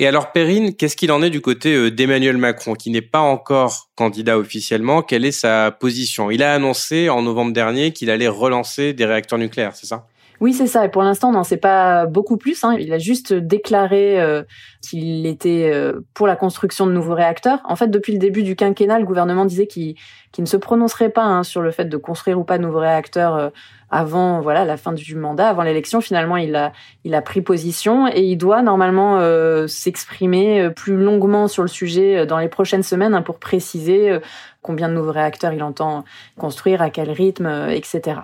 Et 0.00 0.06
alors, 0.06 0.30
Perrine, 0.30 0.74
qu'est-ce 0.76 0.96
qu'il 0.96 1.10
en 1.10 1.22
est 1.22 1.30
du 1.30 1.40
côté 1.40 1.74
euh, 1.74 1.90
d'Emmanuel 1.90 2.36
Macron, 2.36 2.74
qui 2.74 2.90
n'est 2.90 3.02
pas 3.02 3.18
encore 3.18 3.88
candidat 3.96 4.38
officiellement? 4.38 5.02
Quelle 5.02 5.24
est 5.24 5.32
sa 5.32 5.72
position? 5.72 6.30
Il 6.30 6.44
a 6.44 6.54
annoncé 6.54 7.08
en 7.08 7.22
novembre 7.22 7.52
dernier 7.52 7.92
qu'il 7.92 8.08
allait 8.08 8.28
relancer 8.28 8.92
des 8.92 9.04
réacteurs 9.04 9.40
nucléaires, 9.40 9.74
c'est 9.74 9.86
ça? 9.86 10.06
Oui, 10.40 10.52
c'est 10.52 10.68
ça. 10.68 10.84
Et 10.84 10.88
pour 10.88 11.02
l'instant, 11.02 11.30
on 11.30 11.32
n'en 11.32 11.42
sait 11.42 11.56
pas 11.56 12.06
beaucoup 12.06 12.36
plus. 12.36 12.62
Hein. 12.62 12.76
Il 12.78 12.92
a 12.92 12.98
juste 12.98 13.32
déclaré 13.34 14.20
euh, 14.20 14.44
qu'il 14.88 15.26
était 15.26 15.68
euh, 15.74 16.06
pour 16.14 16.28
la 16.28 16.36
construction 16.36 16.86
de 16.86 16.92
nouveaux 16.92 17.14
réacteurs. 17.14 17.60
En 17.64 17.74
fait, 17.74 17.88
depuis 17.88 18.12
le 18.12 18.20
début 18.20 18.44
du 18.44 18.54
quinquennat, 18.54 19.00
le 19.00 19.04
gouvernement 19.04 19.46
disait 19.46 19.66
qu'il 19.66 19.96
ne 20.38 20.46
se 20.46 20.56
prononcerait 20.56 21.10
pas 21.10 21.24
hein, 21.24 21.42
sur 21.42 21.60
le 21.60 21.72
fait 21.72 21.86
de 21.86 21.96
construire 21.96 22.38
ou 22.38 22.44
pas 22.44 22.58
de 22.58 22.62
nouveaux 22.62 22.78
réacteurs 22.78 23.50
avant 23.90 24.40
voilà 24.40 24.64
la 24.64 24.76
fin 24.76 24.92
du 24.92 25.14
mandat, 25.14 25.48
avant 25.48 25.62
l'élection. 25.62 26.00
Finalement, 26.00 26.36
il 26.36 26.54
a 26.56 26.72
il 27.04 27.14
a 27.14 27.22
pris 27.22 27.40
position 27.40 28.08
et 28.08 28.22
il 28.22 28.36
doit 28.36 28.62
normalement 28.62 29.18
s'exprimer 29.66 30.70
plus 30.70 30.96
longuement 30.96 31.48
sur 31.48 31.62
le 31.62 31.68
sujet 31.68 32.26
dans 32.26 32.38
les 32.38 32.48
prochaines 32.48 32.82
semaines 32.82 33.14
hein, 33.14 33.22
pour 33.22 33.38
préciser 33.38 34.18
combien 34.62 34.88
de 34.88 34.94
nouveaux 34.94 35.12
réacteurs 35.12 35.52
il 35.52 35.62
entend 35.62 36.04
construire, 36.36 36.82
à 36.82 36.90
quel 36.90 37.10
rythme, 37.10 37.68
etc. 37.70 38.20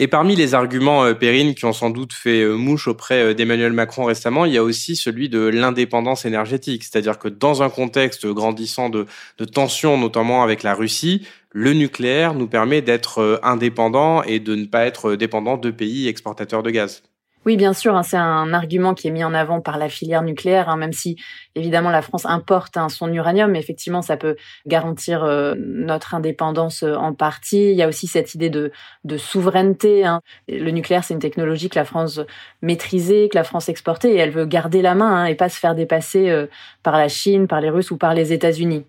Et 0.00 0.08
parmi 0.08 0.34
les 0.34 0.54
arguments 0.54 1.04
euh, 1.04 1.12
Perrine 1.12 1.54
qui 1.54 1.66
ont 1.66 1.74
sans 1.74 1.90
doute 1.90 2.14
fait 2.14 2.40
euh, 2.40 2.54
mouche 2.54 2.88
auprès 2.88 3.22
euh, 3.22 3.34
d'Emmanuel 3.34 3.74
Macron 3.74 4.06
récemment, 4.06 4.46
il 4.46 4.54
y 4.54 4.56
a 4.56 4.62
aussi 4.62 4.96
celui 4.96 5.28
de 5.28 5.40
l'indépendance 5.40 6.24
énergétique. 6.24 6.84
C'est-à-dire 6.84 7.18
que 7.18 7.28
dans 7.28 7.62
un 7.62 7.68
contexte 7.68 8.26
grandissant 8.26 8.88
de, 8.88 9.04
de 9.36 9.44
tensions, 9.44 9.98
notamment 9.98 10.42
avec 10.42 10.62
la 10.62 10.72
Russie, 10.72 11.26
le 11.52 11.72
nucléaire 11.72 12.34
nous 12.34 12.46
permet 12.46 12.82
d'être 12.82 13.40
indépendant 13.42 14.22
et 14.22 14.40
de 14.40 14.54
ne 14.54 14.66
pas 14.66 14.86
être 14.86 15.14
dépendant 15.14 15.56
de 15.56 15.70
pays 15.70 16.08
exportateurs 16.08 16.62
de 16.62 16.70
gaz. 16.70 17.02
Oui, 17.46 17.56
bien 17.56 17.72
sûr, 17.72 17.96
hein, 17.96 18.02
c'est 18.02 18.18
un 18.18 18.52
argument 18.52 18.92
qui 18.92 19.08
est 19.08 19.10
mis 19.10 19.24
en 19.24 19.32
avant 19.32 19.62
par 19.62 19.78
la 19.78 19.88
filière 19.88 20.22
nucléaire, 20.22 20.68
hein, 20.68 20.76
même 20.76 20.92
si 20.92 21.16
évidemment 21.54 21.88
la 21.88 22.02
France 22.02 22.26
importe 22.26 22.76
hein, 22.76 22.90
son 22.90 23.10
uranium, 23.10 23.52
mais 23.52 23.58
effectivement 23.58 24.02
ça 24.02 24.18
peut 24.18 24.36
garantir 24.66 25.24
euh, 25.24 25.54
notre 25.56 26.14
indépendance 26.14 26.82
euh, 26.82 26.96
en 26.96 27.14
partie. 27.14 27.70
Il 27.70 27.76
y 27.78 27.82
a 27.82 27.88
aussi 27.88 28.08
cette 28.08 28.34
idée 28.34 28.50
de, 28.50 28.70
souveraineté. 29.16 30.04
Le 30.48 30.70
nucléaire, 30.70 31.02
c'est 31.02 31.14
une 31.14 31.20
technologie 31.20 31.70
que 31.70 31.78
la 31.78 31.86
France 31.86 32.20
maîtrisait, 32.60 33.30
que 33.30 33.38
la 33.38 33.44
France 33.44 33.70
exportait, 33.70 34.12
et 34.12 34.16
elle 34.16 34.32
veut 34.32 34.44
garder 34.44 34.82
la 34.82 34.94
main 34.94 35.24
et 35.24 35.34
pas 35.34 35.48
se 35.48 35.58
faire 35.58 35.74
dépasser 35.74 36.28
euh, 36.28 36.46
par 36.82 36.98
la 36.98 37.08
Chine, 37.08 37.48
par 37.48 37.62
les 37.62 37.70
Russes 37.70 37.90
ou 37.90 37.96
par 37.96 38.12
les 38.12 38.34
États-Unis. 38.34 38.84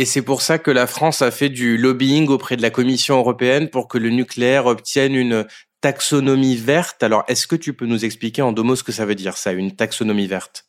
Et 0.00 0.04
c'est 0.04 0.22
pour 0.22 0.42
ça 0.42 0.60
que 0.60 0.70
la 0.70 0.86
France 0.86 1.22
a 1.22 1.32
fait 1.32 1.48
du 1.48 1.76
lobbying 1.76 2.28
auprès 2.28 2.56
de 2.56 2.62
la 2.62 2.70
Commission 2.70 3.18
européenne 3.18 3.68
pour 3.68 3.88
que 3.88 3.98
le 3.98 4.10
nucléaire 4.10 4.66
obtienne 4.66 5.16
une 5.16 5.44
taxonomie 5.80 6.54
verte. 6.54 7.02
Alors, 7.02 7.24
est-ce 7.26 7.48
que 7.48 7.56
tu 7.56 7.74
peux 7.74 7.86
nous 7.86 8.04
expliquer 8.04 8.42
en 8.42 8.52
deux 8.52 8.62
mots 8.62 8.76
ce 8.76 8.84
que 8.84 8.92
ça 8.92 9.06
veut 9.06 9.16
dire, 9.16 9.36
ça, 9.36 9.50
une 9.50 9.74
taxonomie 9.74 10.28
verte? 10.28 10.67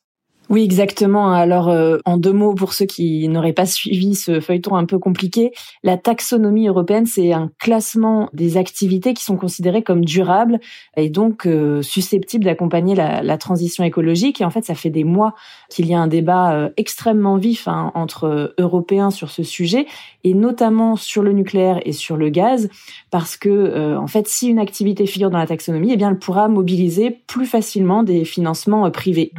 Oui, 0.49 0.63
exactement. 0.63 1.31
Alors, 1.31 1.69
euh, 1.69 1.99
en 2.05 2.17
deux 2.17 2.33
mots, 2.33 2.55
pour 2.55 2.73
ceux 2.73 2.85
qui 2.85 3.27
n'auraient 3.27 3.53
pas 3.53 3.67
suivi 3.67 4.15
ce 4.15 4.39
feuilleton 4.39 4.75
un 4.75 4.85
peu 4.85 4.97
compliqué, 4.97 5.51
la 5.83 5.95
taxonomie 5.95 6.67
européenne, 6.67 7.05
c'est 7.05 7.33
un 7.33 7.51
classement 7.59 8.31
des 8.33 8.57
activités 8.57 9.13
qui 9.13 9.23
sont 9.23 9.37
considérées 9.37 9.83
comme 9.83 10.03
durables 10.03 10.59
et 10.97 11.09
donc 11.09 11.45
euh, 11.45 11.83
susceptibles 11.83 12.45
d'accompagner 12.45 12.95
la, 12.95 13.37
transition 13.37 13.83
écologique. 13.83 14.41
Et 14.41 14.45
en 14.45 14.49
fait, 14.49 14.65
ça 14.65 14.73
fait 14.73 14.89
des 14.89 15.03
mois 15.03 15.35
qu'il 15.69 15.85
y 15.85 15.93
a 15.93 15.99
un 15.99 16.07
débat 16.07 16.53
euh, 16.53 16.69
extrêmement 16.77 17.37
vif 17.37 17.67
hein, 17.67 17.91
entre 17.93 18.55
Européens 18.57 19.11
sur 19.11 19.29
ce 19.29 19.43
sujet, 19.43 19.85
et 20.23 20.33
notamment 20.33 20.95
sur 20.95 21.21
le 21.21 21.31
nucléaire 21.31 21.79
et 21.85 21.93
sur 21.93 22.17
le 22.17 22.29
gaz, 22.29 22.69
parce 23.11 23.37
que, 23.37 23.95
en 23.95 24.07
fait, 24.07 24.27
si 24.27 24.47
une 24.47 24.59
activité 24.59 25.05
figure 25.05 25.29
dans 25.29 25.37
la 25.37 25.47
taxonomie, 25.47 25.91
eh 25.93 25.97
bien, 25.97 26.09
elle 26.09 26.19
pourra 26.19 26.47
mobiliser 26.47 27.11
plus 27.27 27.45
facilement 27.45 28.01
des 28.01 28.25
financements 28.25 28.89
privés. 28.89 29.31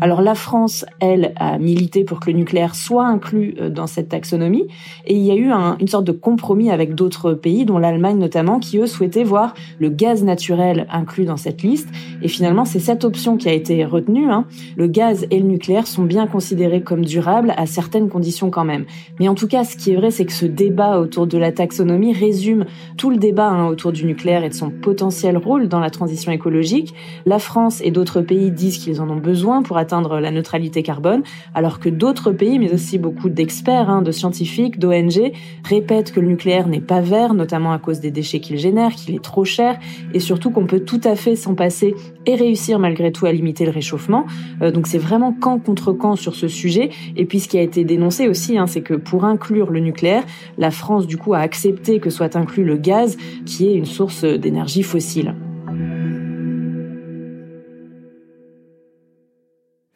Alors 0.00 0.22
la 0.22 0.34
France, 0.34 0.84
elle, 1.00 1.32
a 1.36 1.58
milité 1.58 2.04
pour 2.04 2.20
que 2.20 2.30
le 2.30 2.36
nucléaire 2.36 2.74
soit 2.74 3.06
inclus 3.06 3.54
euh, 3.60 3.70
dans 3.70 3.86
cette 3.86 4.08
taxonomie, 4.08 4.66
et 5.06 5.14
il 5.14 5.22
y 5.22 5.30
a 5.30 5.34
eu 5.34 5.50
une 5.80 5.88
sorte 5.88 6.04
de 6.04 6.12
compromis 6.12 6.70
avec 6.70 6.94
d'autres 6.94 7.32
pays, 7.32 7.64
dont 7.64 7.78
l'Allemagne 7.78 8.18
notamment, 8.18 8.58
qui 8.58 8.78
eux 8.78 8.86
souhaitaient 8.86 9.24
voir 9.24 9.54
le 9.78 9.88
gaz 9.88 10.22
naturel 10.24 10.86
inclus 10.90 11.24
dans 11.24 11.36
cette 11.36 11.62
liste. 11.62 11.88
Et 12.22 12.28
finalement, 12.28 12.64
c'est 12.64 12.78
cette 12.78 13.04
option 13.04 13.36
qui 13.36 13.48
a 13.48 13.52
été 13.52 13.84
retenue. 13.84 14.30
Hein. 14.30 14.46
Le 14.76 14.86
gaz 14.86 15.26
et 15.30 15.38
le 15.38 15.46
nucléaire 15.46 15.86
sont 15.86 16.04
bien 16.04 16.26
considérés 16.26 16.82
comme 16.82 17.04
durables 17.04 17.52
à 17.56 17.66
certaines 17.66 18.08
conditions 18.08 18.50
quand 18.50 18.64
même. 18.64 18.84
Mais 19.20 19.28
en 19.28 19.34
tout 19.34 19.48
cas, 19.48 19.64
ce 19.64 19.76
qui 19.76 19.92
est 19.92 19.96
vrai, 19.96 20.10
c'est 20.10 20.24
que 20.24 20.32
ce 20.32 20.46
débat 20.46 20.98
autour 20.98 21.26
de 21.26 21.38
la 21.38 21.52
taxonomie 21.52 22.12
résume 22.12 22.66
tout 22.96 23.10
le 23.10 23.16
débat 23.16 23.48
hein, 23.48 23.66
autour 23.66 23.92
du 23.92 24.04
nucléaire 24.04 24.44
et 24.44 24.48
de 24.48 24.54
son 24.54 24.70
potentiel 24.70 25.36
rôle 25.36 25.68
dans 25.68 25.80
la 25.80 25.90
transition 25.90 26.32
écologique. 26.32 26.94
La 27.26 27.38
France 27.38 27.80
et 27.82 27.90
d'autres 27.90 28.20
pays 28.20 28.50
disent 28.50 28.78
qu'ils 28.78 29.00
en 29.00 29.10
ont 29.10 29.16
besoin 29.16 29.62
pour 29.62 29.78
atteindre 29.84 30.18
la 30.18 30.30
neutralité 30.30 30.82
carbone, 30.82 31.22
alors 31.54 31.78
que 31.78 31.90
d'autres 31.90 32.32
pays, 32.32 32.58
mais 32.58 32.72
aussi 32.72 32.96
beaucoup 32.96 33.28
d'experts, 33.28 33.90
hein, 33.90 34.00
de 34.00 34.10
scientifiques, 34.10 34.78
d'ONG, 34.78 35.32
répètent 35.62 36.12
que 36.12 36.20
le 36.20 36.28
nucléaire 36.28 36.66
n'est 36.68 36.80
pas 36.80 37.00
vert, 37.00 37.34
notamment 37.34 37.72
à 37.72 37.78
cause 37.78 38.00
des 38.00 38.10
déchets 38.10 38.40
qu'il 38.40 38.56
génère, 38.58 38.92
qu'il 38.94 39.14
est 39.14 39.22
trop 39.22 39.44
cher, 39.44 39.78
et 40.14 40.20
surtout 40.20 40.50
qu'on 40.50 40.66
peut 40.66 40.80
tout 40.80 41.00
à 41.04 41.16
fait 41.16 41.36
s'en 41.36 41.54
passer 41.54 41.94
et 42.26 42.34
réussir 42.34 42.78
malgré 42.78 43.12
tout 43.12 43.26
à 43.26 43.32
limiter 43.32 43.64
le 43.66 43.70
réchauffement. 43.70 44.24
Euh, 44.62 44.70
donc 44.70 44.86
c'est 44.86 44.98
vraiment 44.98 45.32
camp 45.32 45.58
contre 45.58 45.92
camp 45.92 46.16
sur 46.16 46.34
ce 46.34 46.48
sujet. 46.48 46.90
Et 47.16 47.26
puis 47.26 47.40
ce 47.40 47.48
qui 47.48 47.58
a 47.58 47.62
été 47.62 47.84
dénoncé 47.84 48.28
aussi, 48.28 48.56
hein, 48.56 48.66
c'est 48.66 48.82
que 48.82 48.94
pour 48.94 49.24
inclure 49.24 49.70
le 49.70 49.80
nucléaire, 49.80 50.24
la 50.58 50.70
France 50.70 51.06
du 51.06 51.16
coup 51.18 51.34
a 51.34 51.38
accepté 51.38 52.00
que 52.00 52.10
soit 52.10 52.36
inclus 52.36 52.64
le 52.64 52.76
gaz, 52.76 53.16
qui 53.44 53.68
est 53.68 53.74
une 53.74 53.86
source 53.86 54.24
d'énergie 54.24 54.82
fossile. 54.82 55.34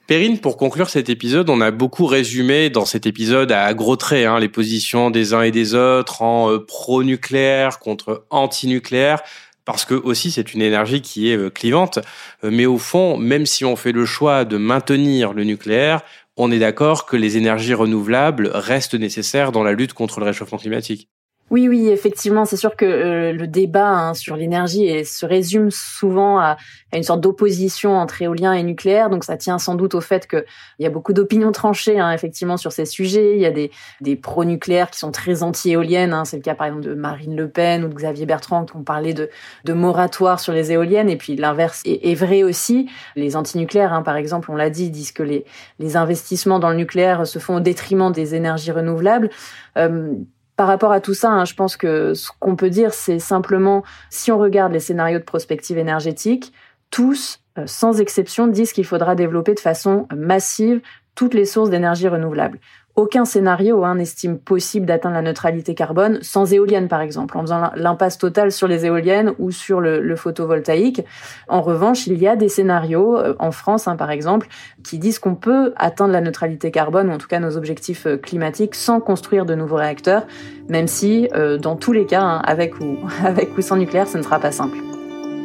Perrine, 0.08 0.38
pour 0.38 0.56
conclure 0.56 0.88
cet 0.88 1.10
épisode, 1.10 1.50
on 1.50 1.60
a 1.60 1.70
beaucoup 1.70 2.06
résumé 2.06 2.70
dans 2.70 2.86
cet 2.86 3.04
épisode 3.04 3.52
à 3.52 3.74
gros 3.74 3.96
traits 3.96 4.26
hein, 4.26 4.38
les 4.38 4.48
positions 4.48 5.10
des 5.10 5.34
uns 5.34 5.42
et 5.42 5.50
des 5.50 5.74
autres 5.74 6.22
en 6.22 6.50
euh, 6.50 6.64
pro-nucléaire 6.64 7.78
contre 7.78 8.24
anti-nucléaire 8.30 9.20
parce 9.66 9.84
que 9.84 9.92
aussi 9.92 10.30
c'est 10.30 10.54
une 10.54 10.62
énergie 10.62 11.02
qui 11.02 11.30
est 11.30 11.36
euh, 11.36 11.50
clivante. 11.50 11.98
Euh, 12.42 12.48
mais 12.50 12.64
au 12.64 12.78
fond, 12.78 13.18
même 13.18 13.44
si 13.44 13.66
on 13.66 13.76
fait 13.76 13.92
le 13.92 14.06
choix 14.06 14.46
de 14.46 14.56
maintenir 14.56 15.34
le 15.34 15.44
nucléaire, 15.44 16.00
on 16.38 16.50
est 16.50 16.58
d'accord 16.58 17.04
que 17.04 17.18
les 17.18 17.36
énergies 17.36 17.74
renouvelables 17.74 18.50
restent 18.54 18.94
nécessaires 18.94 19.52
dans 19.52 19.62
la 19.62 19.74
lutte 19.74 19.92
contre 19.92 20.20
le 20.20 20.24
réchauffement 20.24 20.56
climatique. 20.56 21.10
Oui, 21.50 21.66
oui, 21.66 21.88
effectivement, 21.88 22.44
c'est 22.44 22.58
sûr 22.58 22.76
que 22.76 22.84
euh, 22.84 23.32
le 23.32 23.46
débat 23.46 23.88
hein, 23.88 24.14
sur 24.14 24.36
l'énergie 24.36 25.04
se 25.06 25.24
résume 25.24 25.70
souvent 25.70 26.38
à, 26.38 26.58
une 26.92 27.02
sorte 27.02 27.20
d'opposition 27.22 27.96
entre 27.96 28.20
éolien 28.20 28.52
et 28.52 28.62
nucléaire. 28.62 29.08
Donc, 29.08 29.24
ça 29.24 29.36
tient 29.36 29.58
sans 29.58 29.74
doute 29.74 29.94
au 29.94 30.00
fait 30.00 30.26
qu'il 30.26 30.44
y 30.78 30.86
a 30.86 30.90
beaucoup 30.90 31.14
d'opinions 31.14 31.52
tranchées, 31.52 31.98
hein, 31.98 32.12
effectivement, 32.12 32.58
sur 32.58 32.72
ces 32.72 32.84
sujets. 32.84 33.34
Il 33.34 33.40
y 33.40 33.46
a 33.46 33.50
des, 33.50 33.70
des 34.00 34.16
pro-nucléaires 34.16 34.90
qui 34.90 34.98
sont 34.98 35.10
très 35.10 35.42
anti-éoliennes. 35.42 36.12
Hein. 36.12 36.24
C'est 36.26 36.36
le 36.36 36.42
cas, 36.42 36.54
par 36.54 36.66
exemple, 36.66 36.84
de 36.84 36.94
Marine 36.94 37.36
Le 37.36 37.48
Pen 37.48 37.84
ou 37.84 37.88
de 37.88 37.94
Xavier 37.94 38.26
Bertrand 38.26 38.66
qui 38.66 38.76
ont 38.76 38.82
parlé 38.82 39.14
de, 39.14 39.30
moratoire 39.72 40.40
sur 40.40 40.52
les 40.52 40.72
éoliennes. 40.72 41.08
Et 41.08 41.16
puis, 41.16 41.36
l'inverse 41.36 41.82
est, 41.84 42.14
vrai 42.14 42.42
aussi. 42.42 42.90
Les 43.16 43.36
anti-nucléaires, 43.36 43.92
hein, 43.92 44.02
par 44.02 44.16
exemple, 44.16 44.50
on 44.50 44.56
l'a 44.56 44.70
dit, 44.70 44.90
disent 44.90 45.12
que 45.12 45.22
les, 45.22 45.44
les 45.78 45.96
investissements 45.96 46.58
dans 46.58 46.70
le 46.70 46.76
nucléaire 46.76 47.26
se 47.26 47.38
font 47.38 47.56
au 47.56 47.60
détriment 47.60 48.12
des 48.12 48.34
énergies 48.34 48.72
renouvelables. 48.72 49.30
Euh, 49.76 50.14
par 50.58 50.66
rapport 50.66 50.90
à 50.90 51.00
tout 51.00 51.14
ça, 51.14 51.30
hein, 51.30 51.44
je 51.44 51.54
pense 51.54 51.76
que 51.76 52.14
ce 52.14 52.30
qu'on 52.40 52.56
peut 52.56 52.68
dire, 52.68 52.92
c'est 52.92 53.20
simplement, 53.20 53.84
si 54.10 54.32
on 54.32 54.38
regarde 54.38 54.72
les 54.72 54.80
scénarios 54.80 55.20
de 55.20 55.24
prospective 55.24 55.78
énergétique, 55.78 56.52
tous, 56.90 57.38
euh, 57.58 57.62
sans 57.66 58.00
exception, 58.00 58.48
disent 58.48 58.72
qu'il 58.72 58.84
faudra 58.84 59.14
développer 59.14 59.54
de 59.54 59.60
façon 59.60 60.08
massive 60.12 60.80
toutes 61.14 61.34
les 61.34 61.44
sources 61.44 61.70
d'énergie 61.70 62.08
renouvelable 62.08 62.58
aucun 62.98 63.24
scénario 63.24 63.84
hein, 63.84 63.94
n'estime 63.94 64.38
possible 64.38 64.84
d'atteindre 64.84 65.14
la 65.14 65.22
neutralité 65.22 65.76
carbone 65.76 66.18
sans 66.20 66.52
éoliennes, 66.52 66.88
par 66.88 67.00
exemple, 67.00 67.38
en 67.38 67.42
faisant 67.42 67.70
l'impasse 67.76 68.18
totale 68.18 68.50
sur 68.50 68.66
les 68.66 68.86
éoliennes 68.86 69.34
ou 69.38 69.52
sur 69.52 69.80
le, 69.80 70.16
photovoltaïque. 70.16 71.04
En 71.46 71.62
revanche, 71.62 72.08
il 72.08 72.18
y 72.18 72.26
a 72.26 72.34
des 72.34 72.48
scénarios, 72.48 73.16
euh, 73.16 73.36
en 73.38 73.52
France 73.52 73.86
hein, 73.86 73.94
par 73.94 74.10
exemple, 74.10 74.48
qui 74.82 74.98
disent 74.98 75.20
qu'on 75.20 75.36
peut 75.36 75.72
atteindre 75.76 76.12
la 76.12 76.20
neutralité 76.20 76.72
carbone, 76.72 77.08
ou 77.08 77.12
en 77.12 77.18
tout 77.18 77.28
cas 77.28 77.38
nos 77.38 77.56
objectifs 77.56 78.06
euh, 78.06 78.16
climatiques, 78.16 78.74
sans 78.74 79.00
construire 79.00 79.46
de 79.46 79.54
nouveaux 79.54 79.76
réacteurs, 79.76 80.26
même 80.68 80.88
si, 80.88 81.28
euh, 81.36 81.56
dans 81.56 81.76
tous 81.76 81.92
les 81.92 82.04
cas, 82.04 82.22
hein, 82.22 82.42
avec, 82.44 82.80
ou, 82.80 82.96
avec 83.24 83.56
ou 83.56 83.62
sans 83.62 83.76
nucléaire, 83.76 84.08
ce 84.08 84.18
ne 84.18 84.22
sera 84.24 84.40
pas 84.40 84.50
simple. 84.50 84.78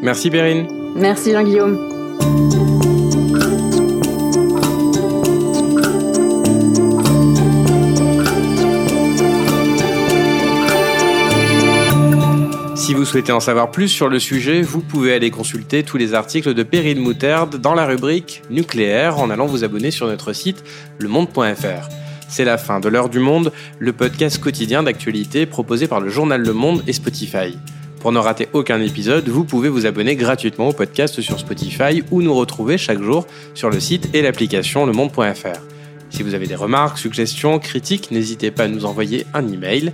Merci 0.02 0.32
Perrine. 0.32 0.66
Merci 0.96 1.32
Jean-Guillaume. 1.34 2.82
Si 12.84 12.94
vous 12.94 13.06
souhaitez 13.06 13.32
en 13.32 13.40
savoir 13.40 13.72
plus 13.72 13.88
sur 13.88 14.10
le 14.10 14.20
sujet, 14.20 14.62
vous 14.62 14.82
pouvez 14.82 15.14
aller 15.14 15.32
consulter 15.32 15.84
tous 15.84 15.96
les 15.96 16.14
articles 16.14 16.54
de 16.54 16.64
Perrine 16.64 17.00
Moutarde 17.00 17.56
dans 17.56 17.76
la 17.76 17.86
rubrique 17.86 18.42
nucléaire 18.50 19.20
en 19.20 19.30
allant 19.30 19.46
vous 19.46 19.64
abonner 19.64 19.90
sur 19.90 20.06
notre 20.06 20.34
site 20.34 20.66
lemonde.fr. 21.00 21.88
C'est 22.28 22.44
la 22.44 22.58
fin 22.58 22.82
de 22.82 22.90
l'heure 22.90 23.08
du 23.08 23.20
monde, 23.20 23.54
le 23.80 23.94
podcast 23.94 24.38
quotidien 24.38 24.84
d'actualité 24.84 25.46
proposé 25.46 25.88
par 25.88 26.02
le 26.02 26.10
journal 26.10 26.42
Le 26.42 26.52
Monde 26.52 26.84
et 26.86 26.92
Spotify. 26.92 27.58
Pour 28.02 28.12
ne 28.12 28.20
rater 28.20 28.50
aucun 28.52 28.82
épisode, 28.82 29.30
vous 29.30 29.46
pouvez 29.46 29.70
vous 29.70 29.86
abonner 29.86 30.18
gratuitement 30.18 30.68
au 30.68 30.74
podcast 30.74 31.22
sur 31.22 31.40
Spotify 31.40 32.04
ou 32.12 32.22
nous 32.22 32.36
retrouver 32.36 32.78
chaque 32.78 33.02
jour 33.02 33.26
sur 33.54 33.70
le 33.70 33.80
site 33.80 34.14
et 34.14 34.22
l'application 34.22 34.86
lemonde.fr. 34.86 35.62
Si 36.10 36.22
vous 36.22 36.36
avez 36.36 36.48
des 36.48 36.56
remarques, 36.56 36.98
suggestions, 36.98 37.60
critiques, 37.60 38.12
n'hésitez 38.12 38.52
pas 38.52 38.66
à 38.66 38.68
nous 38.68 38.84
envoyer 38.84 39.26
un 39.34 39.48
email 39.48 39.94